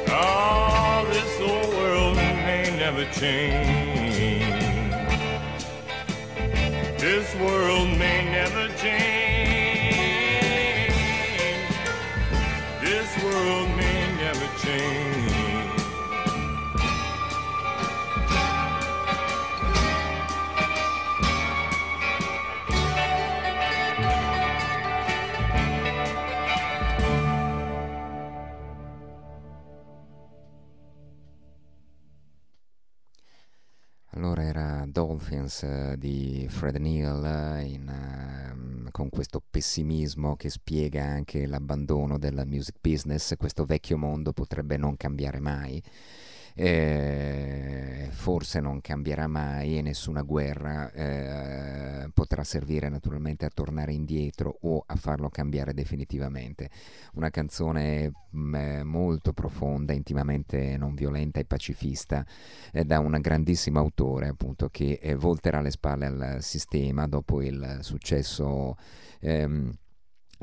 Oh, 0.08 1.06
this 1.12 1.34
old 1.40 1.72
world 1.74 2.16
may 2.16 2.76
never 2.76 3.04
change. 3.12 4.50
This 6.98 7.32
world 7.36 7.69
Dolphins 35.50 35.62
eh, 35.64 35.96
di 35.98 36.46
Fred 36.48 36.76
Neal 36.76 37.24
eh, 37.24 37.64
in, 37.64 37.88
ehm, 37.88 38.88
con 38.92 39.08
questo 39.08 39.42
pessimismo 39.50 40.36
che 40.36 40.48
spiega 40.48 41.04
anche 41.04 41.46
l'abbandono 41.46 42.18
del 42.18 42.44
music 42.46 42.76
business, 42.80 43.34
questo 43.36 43.64
vecchio 43.64 43.98
mondo 43.98 44.32
potrebbe 44.32 44.76
non 44.76 44.96
cambiare 44.96 45.40
mai. 45.40 45.82
Eh, 46.54 48.08
forse 48.10 48.60
non 48.60 48.80
cambierà 48.80 49.26
mai 49.26 49.78
e 49.78 49.82
nessuna 49.82 50.22
guerra 50.22 50.92
eh, 50.92 52.10
potrà 52.12 52.44
servire 52.44 52.88
naturalmente 52.88 53.46
a 53.46 53.50
tornare 53.52 53.92
indietro 53.92 54.58
o 54.62 54.82
a 54.86 54.94
farlo 54.96 55.28
cambiare 55.30 55.72
definitivamente. 55.72 56.70
Una 57.14 57.30
canzone 57.30 58.12
mh, 58.30 58.54
eh, 58.54 58.82
molto 58.82 59.32
profonda, 59.32 59.92
intimamente 59.92 60.76
non 60.76 60.94
violenta 60.94 61.40
e 61.40 61.44
pacifista 61.44 62.24
eh, 62.72 62.84
da 62.84 62.98
un 62.98 63.16
grandissimo 63.20 63.78
autore 63.78 64.28
appunto 64.28 64.68
che 64.68 64.98
eh, 65.00 65.14
volterà 65.14 65.60
le 65.60 65.70
spalle 65.70 66.06
al 66.06 66.42
sistema 66.42 67.06
dopo 67.06 67.42
il 67.42 67.78
successo 67.80 68.76
ehm, 69.20 69.72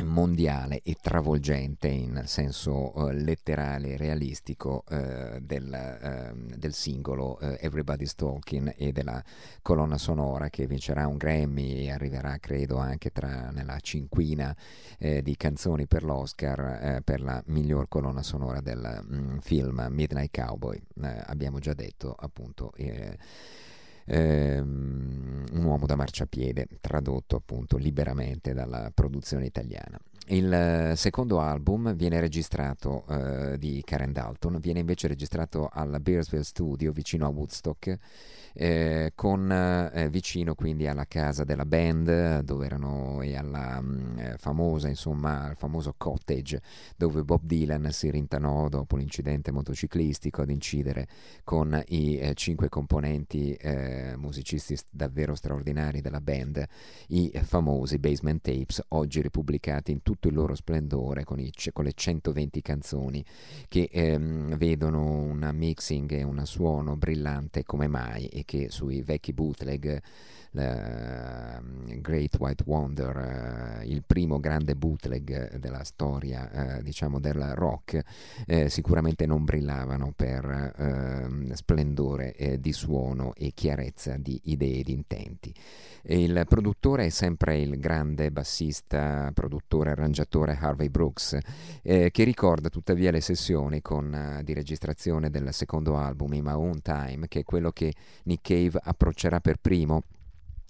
mondiale 0.03 0.81
e 0.83 0.95
travolgente 1.01 1.87
in 1.87 2.23
senso 2.25 2.97
uh, 2.97 3.09
letterale 3.09 3.93
e 3.93 3.97
realistico 3.97 4.83
uh, 4.89 5.39
del, 5.39 6.33
uh, 6.33 6.55
del, 6.55 6.73
singolo 6.73 7.39
Everybody's 7.39 8.15
Talking 8.15 8.73
e 8.77 8.91
della 8.91 9.23
colonna 9.61 9.97
sonora 9.97 10.49
che 10.49 10.67
vincerà 10.67 11.07
un 11.07 11.17
Grammy 11.17 11.85
e 11.85 11.91
arriverà 11.91 12.37
credo 12.39 12.77
anche 12.77 13.11
tra, 13.11 13.49
nella 13.51 13.79
cinquina 13.79 14.55
eh, 14.99 15.21
di 15.21 15.35
canzoni 15.35 15.87
per 15.87 16.03
l'Oscar 16.03 17.01
per 17.03 17.21
la 17.21 17.41
miglior 17.47 17.87
colonna 17.87 18.21
sonora 18.21 18.61
del 18.61 19.03
mm, 19.03 19.37
film 19.39 19.87
Midnight 19.89 20.35
Cowboy. 20.35 20.81
Abbiamo 21.25 21.59
già 21.59 21.73
detto 21.73 22.13
appunto 22.17 22.71
eh, 22.75 23.17
ehm, 24.07 25.45
un 25.51 25.63
uomo 25.63 25.85
da 25.85 25.95
marciapiede, 25.95 26.67
tradotto 26.81 27.35
appunto 27.35 27.77
liberamente 27.77 28.53
dalla 28.53 28.91
produzione 28.93 29.45
italiana. 29.45 29.99
Il 30.29 30.51
eh, 30.51 30.93
secondo 30.97 31.39
album 31.39 31.95
viene 31.95 32.19
registrato 32.19 33.05
eh, 33.07 33.57
di 33.57 33.81
Karen 33.85 34.11
Dalton, 34.11 34.59
viene 34.59 34.79
invece 34.79 35.07
registrato 35.07 35.69
al 35.71 35.99
Bearsville 36.01 36.43
Studio 36.43 36.91
vicino 36.91 37.25
a 37.25 37.29
Woodstock, 37.29 37.97
eh, 38.59 39.11
con, 39.13 39.51
eh, 39.51 40.09
vicino 40.09 40.55
quindi 40.55 40.87
alla 40.87 41.05
casa 41.05 41.43
della 41.43 41.65
band 41.65 42.39
dove 42.39 42.65
erano 42.65 43.21
e 43.21 43.35
alla 43.35 43.79
mh, 43.79 43.85
mm, 43.85 44.33
famosa 44.37 44.87
insomma 44.87 45.43
al 45.43 45.55
famoso 45.55 45.93
cottage 45.95 46.61
dove 46.95 47.23
Bob 47.23 47.41
Dylan 47.43 47.91
si 47.91 48.09
rintanò 48.09 48.67
dopo 48.67 48.95
l'incidente 48.95 49.51
motociclistico 49.51 50.41
ad 50.41 50.49
incidere 50.49 51.07
con 51.43 51.79
i 51.89 52.17
eh, 52.17 52.33
cinque 52.33 52.67
componenti 52.67 53.53
eh, 53.53 54.15
musicisti 54.17 54.75
davvero 54.89 55.35
straordinari 55.35 56.01
della 56.01 56.21
band 56.21 56.65
i 57.09 57.31
famosi 57.43 57.99
Basement 57.99 58.41
Tapes 58.41 58.81
oggi 58.89 59.21
ripubblicati 59.21 59.91
in 59.91 60.01
tutto 60.01 60.29
il 60.29 60.33
loro 60.33 60.55
splendore 60.55 61.23
con, 61.25 61.39
i, 61.39 61.51
con 61.71 61.83
le 61.83 61.93
120 61.93 62.61
canzoni 62.63 63.23
che 63.67 63.87
ehm, 63.91 64.57
vedono 64.57 65.03
un 65.03 65.47
mixing 65.53 66.11
e 66.13 66.23
un 66.23 66.43
suono 66.45 66.95
brillante 66.95 67.63
come 67.63 67.87
mai 67.87 68.25
e 68.29 68.45
che 68.47 68.71
sui 68.71 69.01
vecchi 69.03 69.33
bootleg 69.33 70.01
Great 70.57 72.37
White 72.39 72.63
Wonder, 72.65 73.81
uh, 73.81 73.85
il 73.85 74.03
primo 74.05 74.39
grande 74.39 74.75
bootleg 74.75 75.57
della 75.57 75.83
storia, 75.83 76.49
uh, 76.51 76.81
diciamo, 76.81 77.19
del 77.19 77.53
rock, 77.55 78.01
eh, 78.45 78.69
sicuramente 78.69 79.25
non 79.25 79.43
brillavano 79.43 80.13
per 80.15 80.73
ehm, 80.77 81.51
splendore 81.53 82.33
eh, 82.35 82.59
di 82.59 82.71
suono 82.71 83.33
e 83.35 83.51
chiarezza 83.53 84.15
di 84.17 84.39
idee 84.45 84.79
e 84.79 84.83
di 84.83 84.93
intenti. 84.93 85.53
Il 86.03 86.45
produttore 86.47 87.07
è 87.07 87.09
sempre 87.09 87.59
il 87.59 87.77
grande 87.79 88.31
bassista, 88.31 89.29
produttore, 89.33 89.91
arrangiatore 89.91 90.57
Harvey 90.57 90.89
Brooks, 90.89 91.37
eh, 91.81 92.11
che 92.11 92.23
ricorda 92.23 92.69
tuttavia 92.69 93.11
le 93.11 93.21
sessioni 93.21 93.81
con, 93.81 94.39
di 94.43 94.53
registrazione 94.53 95.29
del 95.29 95.53
secondo 95.53 95.97
album, 95.97 96.33
In 96.33 96.43
My 96.45 96.53
Own 96.53 96.81
Time, 96.81 97.27
che 97.27 97.39
è 97.39 97.43
quello 97.43 97.71
che 97.71 97.93
Nick 98.23 98.47
Cave 98.47 98.79
approccerà 98.81 99.41
per 99.41 99.57
primo 99.57 100.03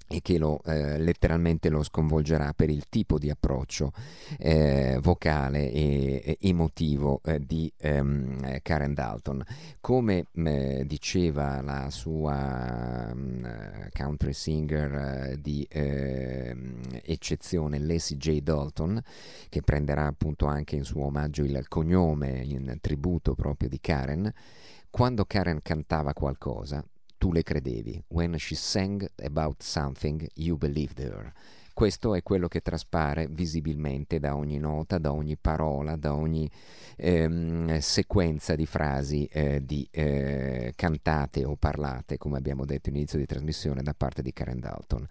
e 0.08 0.22
che 0.22 0.38
lo, 0.38 0.62
eh, 0.64 0.97
letteralmente 0.97 1.70
lo 1.70 1.84
sconvolgerà 1.84 2.53
per 2.53 2.70
il 2.70 2.86
tipo 2.89 3.20
di 3.20 3.30
approccio 3.30 3.91
eh, 4.38 4.97
vocale 5.01 5.72
e, 5.72 6.22
e 6.26 6.38
emotivo 6.41 7.22
eh, 7.26 7.39
di 7.45 7.72
ehm, 7.78 8.60
Karen 8.62 8.93
Dalton. 8.93 9.43
Come 9.82 10.26
diceva 10.86 11.62
la 11.62 11.89
sua 11.89 13.12
um, 13.14 13.89
country 13.93 14.34
singer 14.34 14.93
eh, 14.93 15.41
di 15.41 15.66
ehm, 15.70 16.82
eccezione 17.03 17.80
Lacey 17.80 18.18
J. 18.18 18.41
Dalton, 18.41 19.01
che 19.49 19.62
prenderà 19.62 20.05
appunto 20.05 20.45
anche 20.45 20.76
in 20.76 20.84
suo 20.84 21.05
omaggio 21.05 21.43
il 21.43 21.66
cognome 21.68 22.41
in 22.43 22.78
tributo 22.82 23.36
proprio 23.36 23.68
di 23.68 23.80
Karen, 23.80 24.32
quando 24.89 25.26
Karen 25.26 25.60
cantava 25.62 26.14
qualcosa, 26.14 26.84
tu 27.18 27.32
le 27.32 27.43
credevi. 27.43 28.03
When 28.09 28.36
she 28.38 28.55
sang 28.55 29.07
about 29.24 29.61
something, 29.63 30.28
you 30.36 30.57
believed 30.57 30.99
her. 30.99 31.34
Questo 31.78 32.15
è 32.15 32.24
quello 32.24 32.47
che 32.47 32.61
traspare 32.61 33.28
visibilmente 33.30 34.20
da 34.20 34.36
ogni 34.36 34.57
nota, 34.57 34.97
da 34.97 35.11
ogni 35.11 35.38
parola, 35.38 35.95
da 35.95 36.15
ogni 36.15 36.49
ehm, 36.95 37.78
sequenza 37.78 38.55
di 38.55 38.65
frasi 38.65 39.26
eh, 39.26 39.63
di, 39.63 39.88
eh, 39.91 40.74
cantate 40.76 41.45
o 41.45 41.55
parlate, 41.55 42.18
come 42.18 42.38
abbiamo 42.38 42.65
detto 42.65 42.89
all'inizio 42.89 43.20
di 43.20 43.28
trasmissione, 43.28 43.84
da 43.84 43.93
parte 43.93 44.24
di 44.24 44.34
Karen 44.34 44.59
Dalton. 44.59 45.07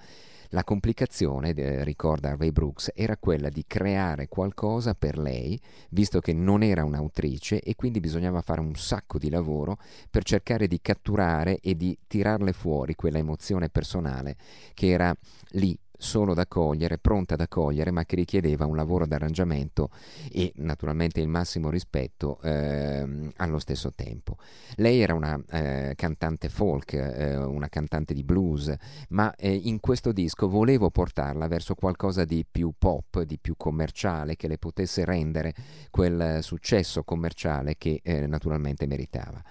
La 0.51 0.65
complicazione, 0.65 1.51
eh, 1.55 1.85
ricorda 1.85 2.31
Harvey 2.31 2.51
Brooks, 2.51 2.93
era 2.95 3.17
quella 3.17 3.49
di 3.49 3.65
creare 3.67 4.29
qualcosa 4.29 4.95
per 4.95 5.19
lei, 5.19 5.61
visto 5.91 6.21
che 6.21 6.33
non 6.33 6.63
era 6.63 6.85
un'autrice 6.85 7.61
e 7.61 7.75
quindi 7.75 8.01
bisognava 8.01 8.41
fare 8.43 8.61
un 8.61 8.75
sacco 8.75 9.19
di 9.19 9.31
lavoro 9.31 9.79
per 10.11 10.25
cercare 10.25 10.67
di 10.67 10.81
catturare 10.81 11.59
e 11.61 11.77
di 11.77 11.97
tirarle 12.07 12.53
fuori 12.53 12.95
quella 12.95 13.19
emozione 13.19 13.69
personale 13.69 14.37
che 14.75 14.89
era 14.89 15.15
lì 15.51 15.77
solo 15.99 16.35
da 16.35 16.47
cogliere, 16.47 16.99
pronta 16.99 17.37
da 17.37 17.49
cogliere, 17.49 17.91
ma 17.91 18.05
che 18.05 18.17
richiedeva 18.17 18.67
un 18.67 18.77
lavoro 18.77 19.07
d'arrangiamento 19.07 19.91
e 20.31 20.53
naturalmente 20.57 21.21
il 21.21 21.29
massimo 21.29 21.71
rispetto 21.71 22.41
eh, 22.43 23.33
allo 23.37 23.59
stesso 23.59 23.93
tempo. 23.95 24.37
Lei 24.77 25.01
era 25.01 25.15
una 25.15 25.41
eh, 25.51 25.93
cantante 25.97 26.49
folk, 26.49 26.93
eh, 26.95 27.37
una 27.37 27.69
cantante 27.69 28.15
di 28.15 28.23
blues, 28.23 28.75
ma 29.11 29.35
eh, 29.37 29.53
in 29.53 29.81
questo 29.81 30.13
disco 30.13 30.49
volevo 30.49 30.91
portarla 30.91 31.47
verso 31.49 31.75
qualcosa 31.75 32.25
di 32.25 32.45
più 32.51 32.73
pop, 32.79 33.23
di 33.23 33.39
più 33.39 33.55
commerciale, 33.57 34.37
che 34.37 34.49
le 34.49 34.59
potesse 34.59 35.05
rendere 35.05 35.55
quel 35.91 36.43
successo 36.43 37.03
commerciale 37.05 37.77
che 37.77 38.01
eh, 38.03 38.27
naturalmente 38.27 38.87
meritava. 38.87 39.43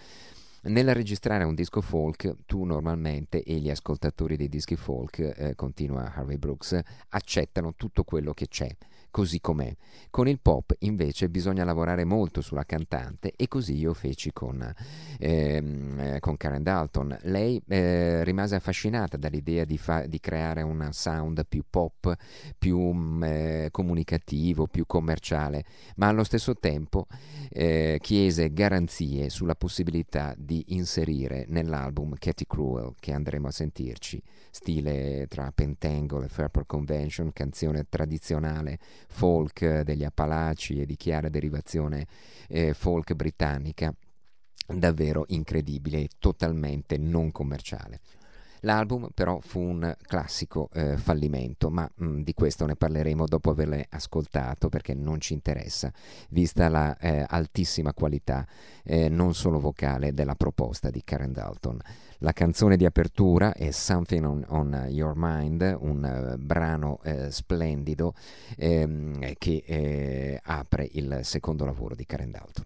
Nel 0.68 0.95
registrare 0.95 1.43
un 1.43 1.53
disco 1.53 1.80
folk, 1.80 2.38
tu 2.47 2.63
normalmente 2.63 3.43
e 3.43 3.57
gli 3.57 3.70
ascoltatori 3.70 4.36
dei 4.36 4.49
dischi 4.49 4.76
folk, 4.76 5.20
eh, 5.20 5.53
continua 5.53 6.11
Harvey 6.11 6.38
Brooks, 6.38 6.80
accettano 7.09 7.76
tutto 7.76 8.03
quello 8.03 8.34
che 8.34 8.47
c'è 8.47 8.76
così 9.16 9.39
com'è. 9.39 9.74
Con 10.09 10.28
il 10.28 10.41
pop 10.41 10.76
invece 10.80 11.30
bisogna 11.30 11.63
lavorare 11.63 12.03
molto 12.03 12.41
sulla 12.41 12.66
cantante 12.66 13.32
e 13.38 13.47
così 13.47 13.78
io 13.78 13.93
feci 13.93 14.34
con, 14.34 14.74
ehm, 15.20 15.99
eh, 15.99 16.20
con 16.20 16.36
Karen 16.36 16.61
Dalton. 16.61 17.18
Lei 17.22 17.61
eh, 17.66 18.26
rimase 18.26 18.55
affascinata 18.55 19.16
dall'idea 19.16 19.63
di, 19.63 19.78
fa- 19.78 20.05
di, 20.05 20.20
creare 20.20 20.63
un 20.63 20.89
sound 20.91 21.45
più 21.47 21.63
pop, 21.70 22.13
più 22.57 22.78
mm, 22.78 23.24
eh, 23.24 23.68
comunicativo, 23.72 24.68
più 24.68 24.86
commerciale, 24.86 25.63
ma 25.95 26.09
allo 26.09 26.26
stesso 26.26 26.53
tempo 26.55 27.07
eh, 27.51 27.99
chiese 28.01 28.51
garanzie 28.51 29.30
sulla 29.30 29.55
possibilità 29.55 30.34
di 30.38 30.61
inserire 30.76 31.45
nell'album 31.47 32.16
Katy 32.20 32.43
Cruel 32.45 32.95
che 32.99 33.13
andremo 33.13 33.47
a 33.47 33.51
sentirci, 33.51 34.22
stile 34.51 35.28
tra 35.30 35.49
Pentangle 35.55 36.26
e 36.26 36.28
Fairport 36.28 36.68
Convention, 36.68 37.32
canzone 37.32 37.86
tradizionale 37.88 38.78
folk 39.08 39.82
degli 39.82 40.03
Appalachi 40.03 40.82
e 40.82 40.86
di 40.86 40.95
chiara 40.95 41.30
derivazione 41.30 42.06
eh, 42.47 42.74
folk 42.74 43.14
britannica, 43.14 43.93
davvero 44.68 45.26
incredibile 45.28 46.01
e 46.01 46.10
totalmente 46.20 46.97
non 46.97 47.32
commerciale. 47.32 47.99
L'album 48.66 49.09
però 49.13 49.39
fu 49.41 49.59
un 49.59 49.95
classico 50.01 50.70
eh, 50.74 50.97
fallimento, 50.97 51.70
ma 51.70 51.89
mh, 51.95 52.05
mm, 52.05 52.22
di 52.22 52.34
questo 52.34 52.66
ne 52.66 52.76
parleremo 52.76 53.26
dopo 53.26 53.51
averle 53.51 53.86
ascoltato 53.89 54.70
perché 54.70 54.95
non 54.95 55.22
ci 55.22 55.34
interessa, 55.34 55.91
vista 56.30 56.68
la 56.68 56.97
eh, 56.97 57.24
altissima 57.28 57.93
qualità 57.93 58.45
eh, 58.84 59.07
non 59.07 59.36
solo 59.36 59.59
vocale 59.59 60.13
della 60.13 60.34
proposta 60.34 60.89
di 60.89 61.03
Karen 61.03 61.32
Dalton. 61.32 61.80
La 62.20 62.34
canzone 62.34 62.76
di 62.76 62.86
apertura 62.86 63.53
è 63.53 63.70
Something 63.70 64.26
on, 64.26 64.43
on 64.47 64.86
Your 64.89 65.13
Mind, 65.16 65.78
un 65.80 66.34
uh, 66.34 66.41
brano 66.41 66.99
uh, 67.03 67.30
splendido 67.30 68.13
ehm, 68.57 69.34
che 69.38 69.63
eh, 69.63 70.39
apre 70.41 70.89
il 70.93 71.20
secondo 71.22 71.66
lavoro 71.66 71.93
di 71.93 72.05
Karen 72.05 72.32
Dalton. 72.32 72.66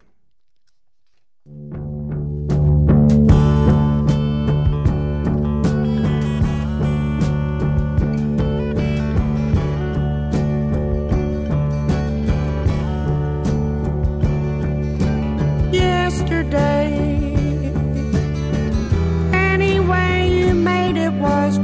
yesterday. 16.30 17.74
Anyway, 19.34 20.30
you 20.30 20.54
made 20.54 20.98
it 20.98 21.14
was 21.14 21.58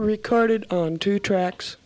recorded 0.00 0.66
on 0.72 0.96
two 0.96 1.18
tracks. 1.18 1.76